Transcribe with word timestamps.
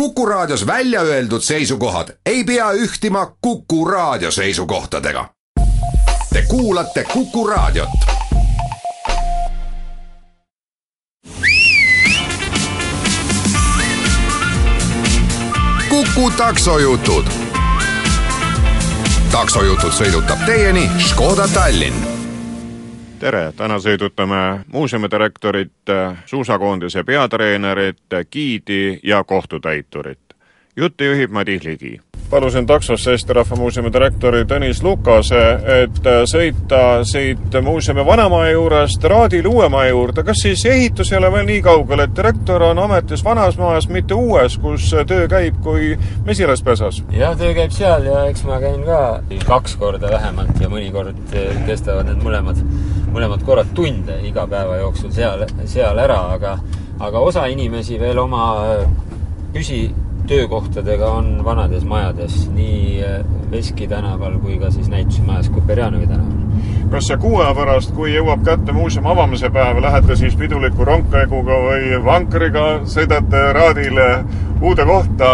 Kuku 0.00 0.26
Raadios 0.26 0.66
välja 0.66 1.00
öeldud 1.00 1.40
seisukohad 1.40 2.08
ei 2.26 2.44
pea 2.44 2.70
ühtima 2.72 3.36
Kuku 3.40 3.84
Raadio 3.84 4.30
seisukohtadega. 4.30 5.28
Te 6.32 6.42
kuulate 6.48 7.04
Kuku 7.04 7.46
Raadiot. 7.46 7.88
kuku 15.88 16.30
taksojutud. 16.30 17.24
taksojutud 19.32 19.92
sõidutab 19.92 20.44
teieni 20.46 20.90
Škoda 20.98 21.48
Tallinn 21.48 22.15
tere, 23.18 23.52
täna 23.56 23.78
sõidutame 23.80 24.64
muuseumidirektorit, 24.72 25.92
suusakoondise 26.26 27.04
peatreenerit, 27.04 28.02
giidi 28.32 29.00
ja 29.02 29.24
kohtutäiturit. 29.24 30.18
juttu 30.76 31.04
juhib 31.04 31.30
Madis 31.30 31.64
Ligi 31.64 32.00
palusin 32.30 32.66
taksosse 32.66 33.10
Eesti 33.10 33.32
Rahva 33.32 33.56
Muuseumi 33.56 33.92
direktori 33.92 34.44
Tõnis 34.48 34.82
Lukase, 34.82 35.42
et 35.82 36.08
sõita 36.28 36.80
siit 37.06 37.54
muuseumi 37.62 38.04
vanamaja 38.06 38.52
juurest 38.52 39.04
Raadile 39.04 39.48
uue 39.48 39.88
juurde. 39.88 40.22
kas 40.22 40.42
siis 40.42 40.64
ehitus 40.66 41.12
ei 41.12 41.18
ole 41.18 41.32
veel 41.32 41.46
nii 41.46 41.62
kaugel, 41.62 42.00
et 42.00 42.16
direktor 42.16 42.62
on 42.62 42.78
ametis 42.78 43.24
vanas 43.24 43.58
majas, 43.58 43.88
mitte 43.88 44.14
uues, 44.14 44.58
kus 44.58 44.94
töö 45.06 45.28
käib 45.28 45.60
kui 45.62 45.98
mesilaspesas? 46.24 47.02
jah, 47.10 47.36
töö 47.38 47.54
käib 47.54 47.70
seal 47.70 48.06
ja 48.06 48.24
eks 48.30 48.44
ma 48.44 48.60
käin 48.60 48.84
ka 48.84 49.22
kaks 49.46 49.76
korda 49.76 50.10
vähemalt 50.10 50.60
ja 50.60 50.68
mõnikord 50.68 51.36
kestavad 51.66 52.10
need 52.10 52.24
mõlemad, 52.24 52.58
mõlemad 53.12 53.44
korrad 53.44 53.70
tunde 53.74 54.20
iga 54.26 54.46
päeva 54.46 54.76
jooksul 54.82 55.12
seal, 55.12 55.46
seal 55.64 55.98
ära, 55.98 56.20
aga 56.34 56.58
aga 57.00 57.20
osa 57.20 57.46
inimesi 57.46 58.00
veel 58.00 58.18
oma 58.18 58.46
püsi 59.52 59.86
töökohtadega 60.26 61.10
on 61.18 61.44
vanades 61.44 61.84
majades, 61.84 62.46
nii 62.54 63.02
äh, 63.04 63.20
Veski 63.50 63.86
tänaval 63.86 64.38
kui 64.42 64.58
ka 64.58 64.70
siis 64.74 64.88
näitusemajas 64.90 65.50
Kuperjanovi 65.54 66.06
tänaval. 66.06 66.32
kas 66.90 67.06
see 67.10 67.16
kuu 67.20 67.40
aja 67.40 67.54
pärast, 67.54 67.92
kui 67.94 68.12
jõuab 68.14 68.42
kätte 68.46 68.72
muuseumi 68.72 69.10
avamise 69.10 69.50
päev, 69.50 69.80
lähete 69.82 70.16
siis 70.16 70.36
piduliku 70.38 70.84
rongkäiguga 70.84 71.60
või 71.68 72.02
vankriga, 72.04 72.66
sõidate 72.90 73.42
Raadile 73.52 74.10
uude 74.62 74.86
kohta, 74.86 75.32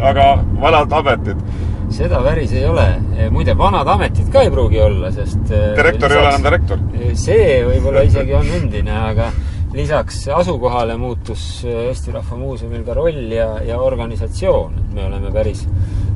aga 0.00 0.26
vanad 0.60 0.92
ametid? 1.02 1.44
seda 1.92 2.22
päris 2.24 2.52
ei 2.56 2.64
ole. 2.66 2.86
muide, 3.30 3.54
vanad 3.58 3.88
ametid 3.88 4.30
ka 4.32 4.42
ei 4.46 4.50
pruugi 4.50 4.80
olla, 4.80 5.12
sest 5.12 5.50
äh, 5.50 5.72
direktor 5.76 6.10
lisaks, 6.10 6.18
ei 6.18 6.20
ole 6.20 6.34
enam 6.34 6.46
direktor? 6.50 6.84
see 7.14 7.48
võib-olla 7.68 8.06
isegi 8.08 8.34
on 8.38 8.54
endine, 8.60 8.94
aga 9.10 9.32
lisaks 9.72 10.26
asukohale 10.28 10.96
muutus 10.96 11.64
äh, 11.64 11.88
Eesti 11.88 12.12
Rahva 12.12 12.36
Muuseumil 12.36 12.84
ka 12.84 12.94
roll 12.94 13.32
ja, 13.32 13.56
ja 13.64 13.78
organisatsioon, 13.80 14.76
et 14.78 14.94
me 14.94 15.06
oleme 15.06 15.32
päris 15.32 15.64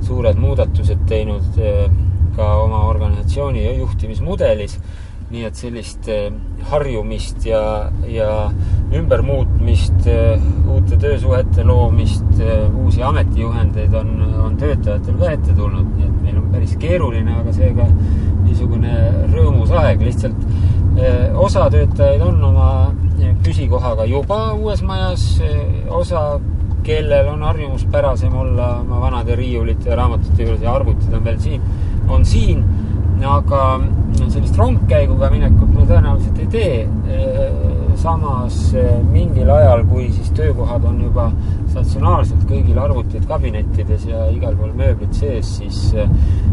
suured 0.05 0.37
muudatused 0.41 1.07
teinud 1.09 1.57
äh, 1.57 1.87
ka 2.37 2.51
oma 2.67 2.85
organisatsiooni 2.91 3.65
juhtimismudelis. 3.79 4.81
nii 5.27 5.43
et 5.43 5.59
sellist 5.59 6.07
äh, 6.13 6.29
harjumist 6.71 7.47
ja, 7.49 7.91
ja 8.07 8.29
ümbermuutmist, 8.95 10.07
uute 10.71 10.99
töösuhete 11.03 11.65
loomist, 11.67 12.39
uusi 12.79 13.03
ametijuhendeid 13.03 13.95
on, 13.99 14.13
on 14.45 14.55
töötajatel 14.61 15.19
ka 15.19 15.33
ette 15.35 15.57
tulnud, 15.57 15.89
nii 15.97 16.07
et 16.07 16.23
meil 16.29 16.39
on 16.39 16.47
päris 16.53 16.77
keeruline, 16.79 17.41
aga 17.41 17.57
seega 17.57 17.89
niisugune 18.45 18.95
rõõmus 19.33 19.75
aeg, 19.75 20.07
lihtsalt 20.07 20.47
osa 21.35 21.71
töötajaid 21.71 22.23
on 22.25 22.45
oma 22.45 22.69
püsikohaga 23.45 24.07
juba 24.09 24.39
uues 24.57 24.83
majas, 24.87 25.25
osa, 25.93 26.41
kellel 26.87 27.29
on 27.33 27.43
harjumuspärasem 27.43 28.35
olla 28.37 28.77
oma 28.81 29.01
vanade 29.01 29.37
riiulite 29.37 29.91
ja 29.91 29.97
raamatute 29.97 30.43
juures 30.43 30.63
ja 30.63 30.75
arvutid 30.75 31.15
on 31.15 31.25
veel 31.25 31.39
siin, 31.43 31.63
on 32.09 32.25
siin, 32.25 32.63
aga 33.27 33.63
sellist 34.29 34.59
rongkäiguga 34.61 35.31
minekut 35.33 35.73
me 35.75 35.87
tõenäoliselt 35.89 36.43
ei 36.45 36.49
tee. 36.53 36.89
samas 37.97 38.75
mingil 39.09 39.49
ajal, 39.51 39.81
kui 39.89 40.11
siis 40.13 40.29
töökohad 40.37 40.85
on 40.85 40.99
juba 41.01 41.31
statsionaarselt 41.71 42.43
kõigil 42.49 42.77
arvutid 42.79 43.25
kabinettides 43.27 44.05
ja 44.11 44.27
igal 44.35 44.53
pool 44.59 44.75
mööblid 44.77 45.17
sees, 45.17 45.55
siis, 45.57 45.79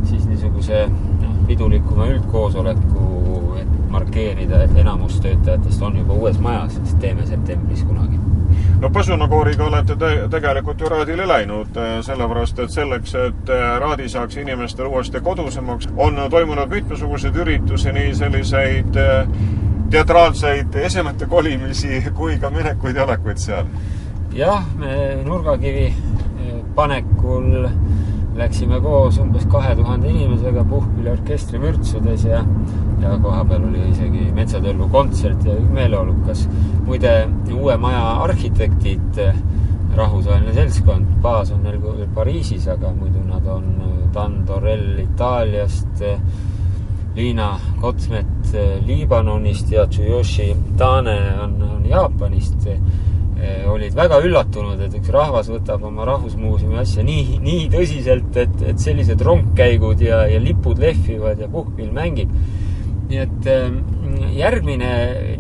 siis 0.08 0.24
niisuguse 0.30 0.86
noh, 0.88 1.34
pidulikuma 1.50 2.08
üldkoosoleku, 2.14 3.04
et 3.60 3.83
markeerida, 3.94 4.64
et 4.64 4.78
enamus 4.78 5.20
töötajatest 5.22 5.82
on 5.82 5.98
juba 5.98 6.14
uues 6.14 6.40
majas, 6.42 6.76
siis 6.76 6.96
teeme 7.02 7.26
septembris 7.30 7.84
kunagi. 7.84 8.20
no 8.82 8.90
Põsunakooriga 8.94 9.68
olete 9.68 9.96
te 10.00 10.12
tegelikult 10.34 10.82
ju 10.82 10.90
Raadile 10.90 11.28
läinud, 11.28 11.78
eh, 11.78 11.96
sellepärast 12.06 12.60
et 12.60 12.74
selleks, 12.74 13.16
et 13.16 13.50
eh, 13.50 13.66
Raadi 13.80 14.10
saaks 14.10 14.38
inimestele 14.42 14.90
uuesti 14.90 15.22
kodusemaks, 15.22 15.90
on 15.98 16.20
toimunud 16.30 16.70
mitmesuguseid 16.70 17.38
üritusi, 17.46 17.94
nii 17.94 18.16
selliseid 18.16 19.02
eh, 19.02 19.28
teatraalseid 19.94 20.76
esemete 20.76 21.30
kolimisi 21.30 22.04
kui 22.18 22.40
ka 22.42 22.50
minekuid 22.50 22.96
ja 22.96 23.06
olekuid 23.08 23.38
seal. 23.38 23.70
jah, 24.34 24.66
me 24.78 24.98
nurgakivi 25.26 25.94
panekul 26.76 27.68
läksime 28.36 28.80
koos 28.82 29.18
umbes 29.22 29.46
kahe 29.52 29.76
tuhande 29.76 30.10
inimesega 30.10 30.64
puhkpilliorkestri 30.70 31.60
mürtsudes 31.62 32.26
ja 32.26 32.44
ja 33.04 33.18
kohapeal 33.22 33.66
oli 33.68 33.82
isegi 33.90 34.30
Metsatõllu 34.36 34.88
kontsert 34.92 35.46
ja 35.46 35.56
meeleolukas. 35.76 36.48
muide, 36.86 37.12
uue 37.54 37.78
maja 37.78 38.04
arhitektid, 38.24 39.20
rahvusvaheline 39.96 40.54
seltskond, 40.54 41.08
baas 41.22 41.52
on 41.52 41.64
neil 41.64 42.08
Pariisis, 42.16 42.68
aga 42.68 42.94
muidu 42.94 43.24
nad 43.28 43.46
on 43.48 43.70
Dan 44.14 44.44
Torell 44.46 45.00
Itaaliast, 45.04 46.04
Liina 47.16 47.60
Kotsmet 47.82 48.56
Liibanonist 48.86 49.72
ja 49.72 49.88
Tsuyoshi 49.88 50.56
Tane 50.78 51.18
on, 51.44 51.62
on 51.62 51.86
Jaapanist 51.86 52.68
olid 53.68 53.96
väga 53.98 54.20
üllatunud, 54.24 54.82
et 54.86 54.94
üks 54.98 55.10
rahvas 55.14 55.50
võtab 55.52 55.84
oma 55.88 56.06
Rahvusmuuseumi 56.08 56.78
asja 56.82 57.04
nii, 57.06 57.40
nii 57.44 57.66
tõsiselt, 57.74 58.36
et, 58.40 58.62
et 58.70 58.80
sellised 58.82 59.22
rongkäigud 59.26 60.04
ja, 60.04 60.24
ja 60.30 60.42
lipud 60.42 60.80
lehvivad 60.82 61.42
ja 61.42 61.50
puhkpill 61.52 61.92
mängib. 61.96 62.32
Nii 63.10 63.20
et 63.20 63.50
ähm, 63.52 63.82
järgmine 64.34 64.92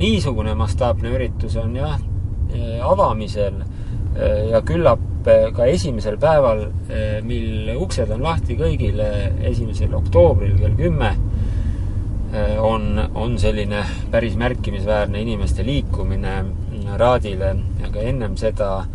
niisugune 0.01 0.55
mastaapne 0.57 1.13
üritus 1.13 1.55
on 1.61 1.75
jah, 1.77 1.95
äh, 2.53 2.81
avamisel 2.85 3.61
äh, 3.63 4.49
ja 4.51 4.61
küllap 4.65 5.27
äh, 5.27 5.47
ka 5.55 5.67
esimesel 5.71 6.19
päeval, 6.21 6.67
mil 7.23 7.71
uksed 7.79 8.11
on 8.13 8.25
lahti 8.25 8.57
kõigile, 8.59 9.07
esimesel 9.49 9.93
oktoobril 9.97 10.57
kell 10.59 10.75
kümme, 10.79 11.15
on, 12.65 12.97
on 13.13 13.35
selline 13.37 13.83
päris 14.09 14.33
märkimisväärne 14.41 15.19
inimeste 15.21 15.61
liikumine 15.65 16.31
Raadile, 16.83 17.53
aga 17.87 18.01
ennem 18.01 18.37
seda 18.37 18.85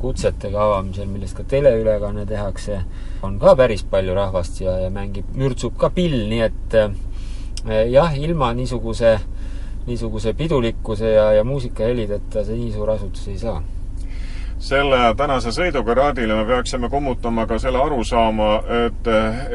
kutsetega 0.00 0.58
avamisel, 0.58 1.06
millest 1.10 1.36
ka 1.36 1.44
teleülekanne 1.46 2.24
tehakse, 2.26 2.80
on 3.22 3.36
ka 3.38 3.54
päris 3.58 3.84
palju 3.90 4.14
rahvast 4.16 4.62
ja, 4.64 4.78
ja 4.82 4.88
mängib, 4.90 5.28
mürtsub 5.36 5.76
ka 5.78 5.92
pill, 5.94 6.24
nii 6.30 6.40
et 6.46 6.78
Eh, 7.66 7.88
jah, 7.90 8.12
ilma 8.14 8.52
niisuguse, 8.54 9.18
niisuguse 9.86 10.32
pidulikkuse 10.38 11.08
ja, 11.10 11.32
ja 11.32 11.44
muusikahelideta 11.44 12.44
see 12.46 12.60
nii 12.60 12.68
suur 12.70 12.92
asutus 12.92 13.24
ei 13.32 13.40
saa 13.40 13.56
selle 14.58 14.98
tänase 15.16 15.52
sõiduga 15.52 15.94
Raadile 15.94 16.36
me 16.38 16.44
peaksime 16.48 16.88
kummutama 16.90 17.46
ka 17.46 17.58
selle 17.60 17.80
arusaama, 17.82 18.50
et 18.86 19.10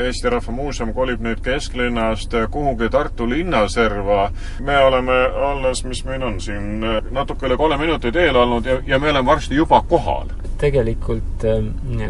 Eesti 0.06 0.30
Rahva 0.30 0.54
Muuseum 0.54 0.94
kolib 0.94 1.24
nüüd 1.26 1.42
kesklinnast 1.46 2.36
kuhugi 2.52 2.90
Tartu 2.90 3.30
linnaserva. 3.30 4.32
me 4.60 4.78
oleme 4.78 5.18
alles, 5.52 5.84
mis 5.84 6.04
meil 6.06 6.24
on 6.24 6.40
siin, 6.42 6.86
natuke 7.12 7.46
üle 7.50 7.58
kolme 7.58 7.78
minuti 7.78 8.12
teel 8.12 8.36
olnud 8.36 8.66
ja, 8.66 8.80
ja 8.88 9.00
me 9.00 9.10
oleme 9.10 9.26
varsti 9.26 9.56
juba 9.56 9.82
kohal. 9.90 10.30
tegelikult 10.58 11.44
eh, 11.44 11.64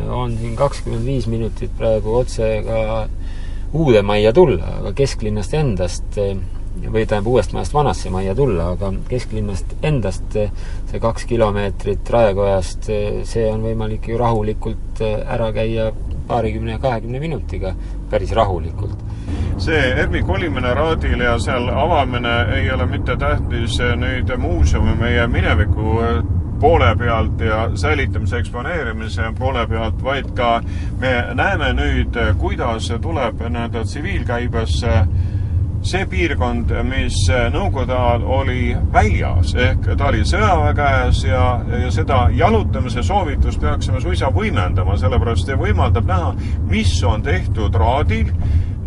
on 0.09 0.37
siin 0.37 0.55
kakskümmend 0.55 1.05
viis 1.05 1.27
minutit 1.27 1.71
praegu 1.77 2.15
otse 2.15 2.63
ka 2.65 3.07
uude 3.73 4.01
majja 4.01 4.33
tulla, 4.33 4.79
aga 4.81 4.93
kesklinnast 4.93 5.53
endast 5.53 6.19
või 6.87 7.05
tähendab 7.05 7.27
uuest 7.31 7.53
majast 7.53 7.73
vanasse 7.73 8.09
majja 8.13 8.35
tulla, 8.35 8.71
aga 8.75 8.91
kesklinnast 9.09 9.75
endast 9.85 10.33
see 10.33 11.01
kaks 11.01 11.27
kilomeetrit 11.29 12.09
Raekojast, 12.09 12.89
see 13.29 13.45
on 13.51 13.61
võimalik 13.65 14.09
ju 14.11 14.17
rahulikult 14.19 15.03
ära 15.03 15.51
käia 15.55 15.91
paarikümne, 16.27 16.79
kahekümne 16.81 17.19
minutiga, 17.19 17.75
päris 18.09 18.31
rahulikult. 18.37 18.97
see 19.61 19.77
ERMi 19.77 20.23
kolimine 20.25 20.73
Raadile 20.73 21.23
ja 21.23 21.39
seal 21.39 21.69
avamine 21.69 22.35
ei 22.57 22.71
ole 22.71 22.85
mitte 22.85 23.17
tähtis 23.17 23.77
nüüd 23.79 24.31
muuseumi 24.37 24.95
meie 24.99 25.27
mineviku 25.27 25.97
poole 26.61 26.95
pealt 26.95 27.41
ja 27.41 27.69
säilitamise 27.75 28.37
eksponeerimise 28.37 29.31
poole 29.39 29.67
pealt, 29.67 30.03
vaid 30.03 30.31
ka 30.37 30.61
me 30.99 31.13
näeme 31.33 31.73
nüüd, 31.73 32.17
kuidas 32.37 32.91
tuleb 33.01 33.41
nii-öelda 33.41 33.83
tsiviilkäibesse 33.83 34.93
see 35.83 36.05
piirkond, 36.09 36.71
mis 36.85 37.17
Nõukogude 37.51 37.95
ajal 37.95 38.25
oli 38.39 38.71
väljas, 38.93 39.55
ehk 39.57 39.91
ta 39.97 40.09
oli 40.11 40.23
sõjaväe 40.27 40.73
käes 40.77 41.23
ja, 41.25 41.45
ja 41.83 41.91
seda 41.93 42.23
jalutamise 42.37 43.03
soovitust 43.05 43.61
peaksime 43.61 44.01
suisa 44.03 44.29
võimendama, 44.33 44.97
sellepärast 45.01 45.49
see 45.49 45.57
võimaldab 45.57 46.09
näha, 46.09 46.35
mis 46.69 46.93
on 47.07 47.25
tehtud 47.25 47.75
raadil 47.75 48.29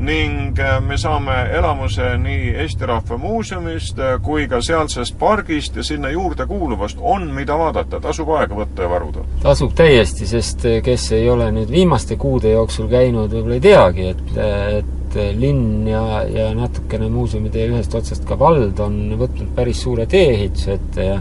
ning 0.05 0.58
me 0.85 0.96
saame 0.99 1.35
elamuse 1.55 2.17
nii 2.20 2.50
Eesti 2.64 2.87
Rahva 2.87 3.17
Muuseumist 3.19 4.00
kui 4.23 4.49
ka 4.50 4.61
sealsest 4.62 5.17
pargist 5.19 5.79
ja 5.79 5.85
sinna 5.87 6.11
juurde 6.12 6.46
kuuluvast 6.50 6.99
on, 7.00 7.29
mida 7.35 7.56
vaadata, 7.58 8.00
tasub 8.02 8.32
aega 8.37 8.58
võtta 8.58 8.85
ja 8.85 8.91
varuda. 8.91 9.25
tasub 9.43 9.73
täiesti, 9.79 10.26
sest 10.29 10.67
kes 10.85 11.06
ei 11.17 11.31
ole 11.31 11.50
nüüd 11.55 11.70
viimaste 11.73 12.19
kuude 12.20 12.52
jooksul 12.52 12.91
käinud, 12.91 13.32
võib-olla 13.32 13.61
ei 13.61 13.64
teagi, 13.64 14.11
et, 14.12 14.37
et 14.81 15.03
et 15.16 15.38
linn 15.38 15.87
ja, 15.88 16.22
ja 16.28 16.50
natukene 16.56 17.08
muuseumide 17.12 17.66
ühest 17.70 17.94
otsast 17.94 18.25
ka 18.28 18.38
vald 18.38 18.81
on 18.82 19.16
võtnud 19.20 19.55
päris 19.56 19.82
suure 19.84 20.06
tee-ehituse 20.11 20.78
ette 20.78 21.08
ja 21.11 21.19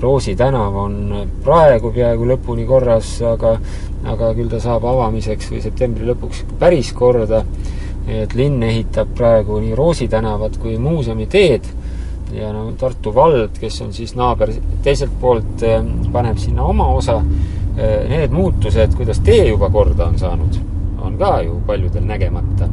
Roosi 0.00 0.34
tänav 0.36 0.74
on 0.76 0.96
praegu 1.44 1.90
peaaegu 1.94 2.26
lõpuni 2.28 2.66
korras, 2.68 3.16
aga 3.24 3.56
aga 4.06 4.28
küll 4.36 4.50
ta 4.52 4.60
saab 4.62 4.84
avamiseks 4.86 5.48
või 5.50 5.62
septembri 5.64 6.06
lõpuks 6.06 6.44
päris 6.60 6.92
korda. 6.94 7.44
et 8.06 8.34
linn 8.38 8.62
ehitab 8.62 9.08
praegu 9.18 9.58
nii 9.58 9.74
Roosi 9.74 10.06
tänavat 10.08 10.60
kui 10.62 10.76
muuseumi 10.78 11.26
teed 11.26 11.64
ja 12.32 12.52
no 12.52 12.72
Tartu 12.78 13.14
vald, 13.14 13.58
kes 13.60 13.80
on 13.82 13.92
siis 13.92 14.14
naaber 14.14 14.52
teiselt 14.84 15.14
poolt, 15.20 15.64
paneb 16.12 16.38
sinna 16.38 16.64
oma 16.64 16.86
osa. 16.94 17.20
Need 18.08 18.32
muutused, 18.32 18.94
kuidas 18.96 19.20
tee 19.20 19.48
juba 19.48 19.68
korda 19.70 20.06
on 20.06 20.18
saanud, 20.18 20.56
on 21.06 21.18
ka 21.20 21.38
ju 21.46 21.60
paljudel 21.66 22.04
nägemata 22.06 22.68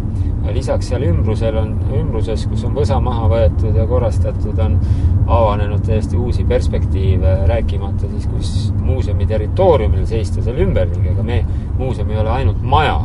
lisaks 0.51 0.89
seal 0.91 1.03
ümbrusel 1.07 1.55
on, 1.57 1.73
ümbruses, 1.95 2.45
kus 2.51 2.63
on 2.67 2.75
võsa 2.75 2.99
maha 3.03 3.27
võetud 3.31 3.77
ja 3.77 3.85
korrastatud, 3.87 4.59
on 4.59 4.77
avanenud 5.23 5.83
täiesti 5.87 6.19
uusi 6.19 6.43
perspektiive, 6.47 7.35
rääkimata 7.49 8.09
siis, 8.11 8.27
kus 8.31 8.53
muuseumi 8.83 9.27
territooriumil 9.29 10.05
seista 10.09 10.43
seal 10.43 10.59
ümberringi, 10.65 11.13
aga 11.13 11.25
me, 11.27 11.39
muuseum 11.79 12.11
ei 12.11 12.23
ole 12.23 12.33
ainult 12.39 12.63
maja. 12.63 13.01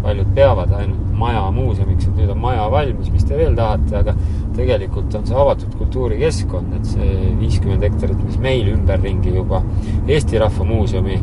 paljud 0.00 0.28
peavad 0.34 0.70
ainult 0.72 1.08
maja 1.12 1.42
muuseumiks, 1.52 2.06
et 2.08 2.14
nüüd 2.16 2.30
on 2.32 2.38
maja 2.40 2.62
valmis, 2.72 3.10
mis 3.12 3.24
te 3.28 3.36
veel 3.36 3.52
tahate, 3.52 3.98
aga 3.98 4.14
tegelikult 4.56 5.14
on 5.18 5.26
see 5.28 5.36
avatud 5.36 5.74
kultuurikeskkond, 5.76 6.72
et 6.78 6.88
see 6.88 7.34
viiskümmend 7.36 7.84
hektarit, 7.84 8.22
mis 8.24 8.38
meil 8.40 8.70
ümberringi 8.72 9.34
juba 9.34 9.60
Eesti 10.08 10.40
Rahva 10.40 10.64
Muuseumi 10.64 11.18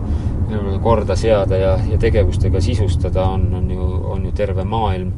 korda 0.84 1.16
seada 1.16 1.58
ja, 1.60 1.76
ja 1.92 1.98
tegevustega 2.00 2.62
sisustada 2.64 3.26
on, 3.34 3.48
on 3.54 3.72
ju, 3.72 3.88
on 4.14 4.26
ju 4.26 4.32
terve 4.36 4.64
maailm. 4.64 5.12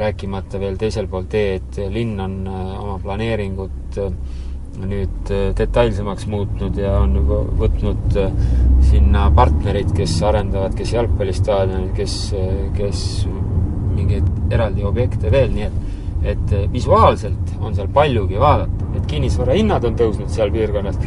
Rääkimata 0.00 0.58
veel 0.58 0.78
teisel 0.80 1.06
pool 1.06 1.26
teed, 1.30 1.76
linn 1.92 2.18
on 2.18 2.32
äh, 2.48 2.70
oma 2.80 2.96
planeeringut 2.98 3.98
äh, 4.00 4.08
nüüd 4.80 5.30
äh, 5.30 5.50
detailsemaks 5.54 6.24
muutnud 6.26 6.78
ja 6.80 6.96
on 7.04 7.14
võtnud 7.60 8.16
sinna 8.88 9.28
partnerid, 9.36 9.92
kes 9.94 10.16
arendavad, 10.26 10.74
kes 10.78 10.94
jalgpallistaadionid, 10.96 11.92
kes, 11.94 12.16
kes 12.78 13.04
mingeid 13.94 14.50
eraldi 14.50 14.88
objekte 14.88 15.30
veel, 15.30 15.52
nii 15.54 15.68
et 15.68 15.80
et 16.20 16.50
visuaalselt 16.68 17.54
on 17.64 17.72
seal 17.72 17.88
paljugi 17.94 18.36
vaadata, 18.36 18.88
et 18.98 19.06
kinnisvara 19.08 19.54
hinnad 19.56 19.86
on 19.88 19.94
tõusnud 19.96 20.28
seal 20.28 20.50
piirkonnas 20.52 20.98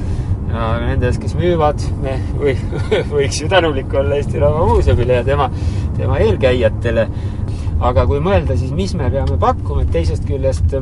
ja 0.53 0.73
nende 0.81 1.09
ees, 1.09 1.19
kes 1.21 1.33
müüvad, 1.37 1.81
me 2.03 2.17
või, 2.39 2.53
võiks 3.13 3.41
ju 3.41 3.49
tänulik 3.51 3.93
olla 3.97 4.19
Eesti 4.19 4.41
Rahva 4.43 4.67
Muuseumile 4.69 5.21
ja 5.21 5.25
tema, 5.27 5.49
tema 5.97 6.19
eelkäijatele. 6.23 7.07
Aga 7.83 8.05
kui 8.07 8.21
mõelda, 8.23 8.55
siis 8.59 8.71
mis 8.75 8.93
me 8.95 9.09
peame 9.11 9.37
pakkuma, 9.41 9.83
et 9.83 9.91
teisest 9.91 10.27
küljest 10.29 10.77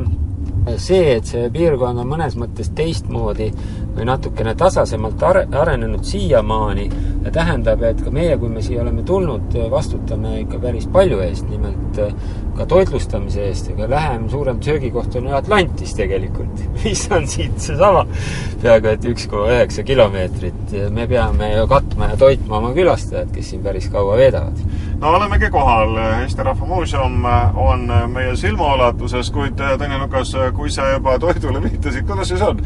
see, 0.76 1.16
et 1.16 1.26
see 1.28 1.48
piirkond 1.52 1.98
on 2.02 2.08
mõnes 2.08 2.36
mõttes 2.38 2.70
teistmoodi 2.76 3.48
või 3.96 4.06
natukene 4.08 4.54
tasasemalt 4.58 5.22
are-, 5.26 5.44
arenenud 5.58 6.04
siiamaani, 6.06 6.86
tähendab, 7.32 7.82
et 7.86 8.00
ka 8.02 8.12
meie, 8.14 8.36
kui 8.40 8.50
me 8.52 8.62
siia 8.64 8.82
oleme 8.82 9.04
tulnud, 9.06 9.56
vastutame 9.72 10.38
ikka 10.42 10.60
päris 10.62 10.86
palju 10.92 11.20
eest, 11.24 11.48
nimelt 11.50 12.00
äh, 12.02 12.14
ka 12.56 12.66
toitlustamise 12.70 13.46
eest, 13.48 13.72
ega 13.74 13.88
lähem 13.90 14.28
suurem 14.32 14.62
söögikoht 14.64 15.16
on 15.18 15.28
ju 15.30 15.36
Atlantis 15.36 15.96
tegelikult, 15.98 16.64
mis 16.82 17.04
on 17.12 17.28
siit 17.30 17.58
seesama 17.62 18.06
peaaegu 18.62 18.92
et 18.92 19.10
üks 19.12 19.26
koma 19.30 19.50
üheksa 19.56 19.84
kilomeetrit. 19.86 20.78
me 20.94 21.06
peame 21.10 21.52
ju 21.56 21.66
katma 21.70 22.12
ja 22.12 22.16
toitma 22.20 22.60
oma 22.62 22.72
külastajad, 22.76 23.32
kes 23.34 23.52
siin 23.52 23.62
päris 23.66 23.90
kaua 23.92 24.16
veedavad 24.20 24.62
no 25.02 25.10
olemegi 25.16 25.50
kohal, 25.50 25.96
Eesti 26.22 26.42
Rahva 26.46 26.66
Muuseum 26.66 27.24
on 27.58 27.88
meie 28.12 28.36
silmaulatuses, 28.38 29.30
kuid 29.34 29.58
Tõnis 29.58 29.98
Lukas, 29.98 30.30
kui 30.54 30.70
sa 30.70 30.92
juba 30.92 31.16
toidule 31.18 31.62
viitasid, 31.64 32.06
kuidas 32.06 32.30
siis 32.30 32.42
on? 32.46 32.60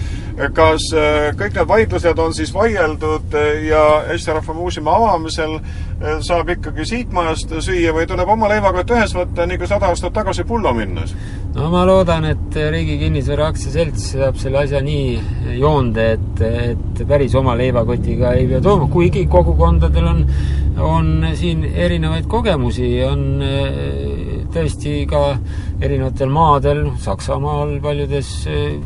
kas 0.56 0.91
kõik 1.41 1.56
need 1.56 1.71
vaidlused 1.71 2.21
on 2.21 2.37
siis 2.37 2.53
vaieldud 2.55 3.37
ja 3.65 3.85
Eesti 4.12 4.37
Rahva 4.37 4.56
Muuseumi 4.59 4.93
avamisel 4.93 5.56
saab 6.27 6.53
ikkagi 6.53 6.85
siit 6.85 7.17
majast 7.17 7.55
süüa 7.65 7.94
või 7.97 8.05
tuleb 8.09 8.29
oma 8.37 8.50
leivakott 8.53 8.93
ühes 8.93 9.17
võtta, 9.17 9.49
nii 9.49 9.56
kui 9.62 9.71
sada 9.71 9.89
aastat 9.89 10.12
tagasi 10.17 10.44
pullo 10.44 10.75
minnes? 10.77 11.17
no 11.56 11.71
ma 11.73 11.87
loodan, 11.89 12.29
et 12.35 12.61
Riigi 12.73 12.99
Kinnisvara 13.00 13.49
Aktsiaselts 13.49 14.11
saab 14.12 14.37
selle 14.41 14.61
asja 14.67 14.82
nii 14.85 15.56
joonde, 15.56 16.11
et, 16.19 16.44
et 16.44 17.03
päris 17.09 17.35
oma 17.39 17.56
leivakotiga 17.56 18.37
ei 18.37 18.44
pea 18.50 18.61
tooma, 18.61 18.91
kuigi 18.93 19.25
kogukondadel 19.32 20.12
on, 20.12 20.25
on 20.76 21.26
siin 21.34 21.64
erinevaid 21.64 22.26
kogemusi, 22.28 22.88
on 23.05 23.43
äh, 23.44 23.78
tõesti 24.52 24.99
ka 25.08 25.23
erinevatel 25.81 26.32
maadel, 26.32 26.82
Saksamaal 27.02 27.78
paljudes 27.84 28.32
äh, 28.50 28.76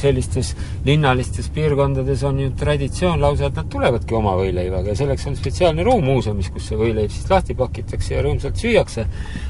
sellistes 0.00 0.52
linnalistes 0.84 1.48
piirkondades 1.54 2.22
on 2.28 2.40
ju 2.40 2.50
traditsioon 2.58 3.20
lausa, 3.20 3.50
et 3.50 3.58
nad 3.58 3.68
tulevadki 3.72 4.16
oma 4.16 4.36
võileivaga 4.38 4.92
ja 4.92 4.98
selleks 5.02 5.26
on 5.30 5.36
spetsiaalne 5.38 5.84
ruum 5.86 6.04
muuseumis, 6.06 6.50
kus 6.54 6.70
see 6.70 6.78
võileib 6.80 7.12
siis 7.12 7.28
lahti 7.30 7.56
pakitakse 7.58 8.14
ja 8.14 8.22
rõõmsalt 8.24 8.60
süüakse. 8.60 9.06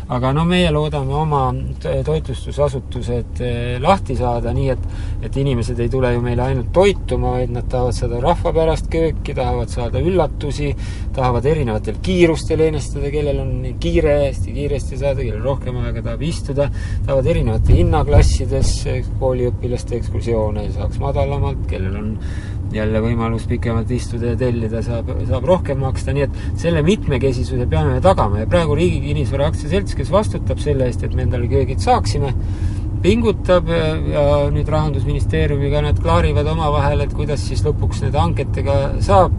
aga 0.09 0.33
no 0.33 0.45
meie 0.47 0.71
loodame 0.71 1.15
oma 1.15 1.41
toitlustusasutused 1.83 3.41
eh, 3.43 3.79
lahti 3.83 4.15
saada, 4.17 4.53
nii 4.55 4.69
et, 4.71 4.85
et 5.27 5.37
inimesed 5.37 5.81
ei 5.83 5.91
tule 5.91 6.13
ju 6.15 6.21
meile 6.23 6.45
ainult 6.45 6.71
toituma, 6.73 7.33
vaid 7.41 7.51
nad 7.51 7.67
tahavad 7.71 7.97
saada 7.97 8.21
rahvapärast 8.23 8.87
kööki, 8.93 9.35
tahavad 9.35 9.73
saada 9.73 10.01
üllatusi, 10.01 10.71
tahavad 11.17 11.47
erinevatel 11.51 11.99
kiirustel 12.03 12.63
eenestada, 12.69 13.11
kellel 13.11 13.41
on 13.43 13.53
kiire, 13.83 14.15
hästi 14.29 14.55
kiiresti 14.55 15.01
saada, 15.01 15.23
kellel 15.25 15.43
rohkem 15.43 15.81
aega 15.83 16.05
tahab 16.07 16.23
istuda, 16.27 16.69
tahavad 17.07 17.31
erinevate 17.35 17.81
hinnaklassides 17.81 18.73
kooliõpilaste 19.21 19.99
ekskursioone, 19.99 20.36
saaks 20.75 21.00
madalamalt, 21.03 21.65
kellel 21.71 21.97
on 22.00 22.12
jälle 22.75 23.00
võimalus 23.00 23.47
pikemalt 23.49 23.91
istuda 23.94 24.33
ja 24.33 24.38
tellida, 24.41 24.83
saab, 24.83 25.11
saab 25.29 25.44
rohkem 25.47 25.79
maksta, 25.81 26.15
nii 26.17 26.27
et 26.27 26.41
selle 26.61 26.83
mitmekesisuse 26.87 27.69
peame 27.71 28.00
tagama. 28.05 28.43
Ja 28.43 28.50
praegu 28.50 28.75
Riigi 28.79 29.00
Kinnisvara 29.05 29.50
Aktsiaselts, 29.50 29.95
kes 29.99 30.11
vastutab 30.12 30.61
selle 30.62 30.88
eest, 30.90 31.05
et 31.07 31.14
me 31.14 31.25
endale 31.26 31.49
köögid 31.50 31.83
saaksime, 31.85 32.33
pingutab 33.05 33.69
ja, 33.71 34.26
nüüd 34.52 34.69
Rahandusministeeriumiga 34.73 35.85
nad 35.85 36.00
klaarivad 36.02 36.49
omavahel, 36.50 37.05
et 37.05 37.14
kuidas 37.14 37.45
siis 37.47 37.62
lõpuks 37.66 38.02
nende 38.05 38.19
hangetega 38.19 38.76
saab 39.05 39.37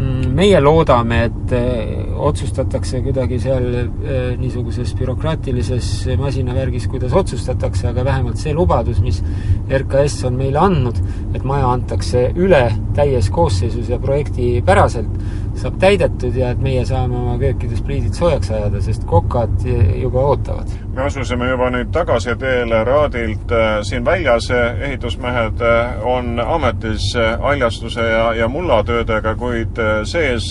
meie 0.00 0.60
loodame, 0.62 1.24
et 1.28 1.52
äh, 1.56 2.20
otsustatakse 2.20 3.02
kuidagi 3.04 3.40
seal 3.42 3.66
äh, 3.74 4.20
niisuguses 4.40 4.94
bürokraatilises 4.98 5.90
masinavärgis, 6.20 6.86
kuidas 6.90 7.14
otsustatakse, 7.16 7.88
aga 7.90 8.04
vähemalt 8.06 8.40
see 8.40 8.54
lubadus, 8.56 9.00
mis 9.04 9.20
RKS 9.68 10.24
on 10.30 10.38
meile 10.40 10.62
andnud, 10.62 11.00
et 11.34 11.44
maja 11.46 11.68
antakse 11.74 12.30
üle 12.38 12.64
täies 12.96 13.30
koosseisus 13.34 13.90
ja 13.92 14.00
projektipäraselt, 14.02 15.10
saab 15.60 15.76
täidetud 15.80 16.36
ja 16.36 16.50
et 16.54 16.62
meie 16.62 16.84
saame 16.88 17.16
oma 17.18 17.36
köökides 17.40 17.82
pliidid 17.84 18.16
soojaks 18.16 18.50
ajada, 18.56 18.80
sest 18.84 19.04
kokad 19.08 19.64
juba 20.00 20.24
ootavad. 20.32 20.72
me 20.94 21.02
asusime 21.06 21.50
juba 21.50 21.70
nüüd 21.70 21.92
tagasi 21.94 22.34
teele 22.40 22.82
Raadilt 22.84 23.52
siin 23.86 24.04
väljas, 24.04 24.50
ehitusmehed 24.50 25.62
on 26.04 26.40
ametis 26.40 27.12
haljastuse 27.40 28.04
ja, 28.04 28.24
ja 28.34 28.48
mullatöödega, 28.48 29.34
kuid 29.38 29.80
sees 30.04 30.50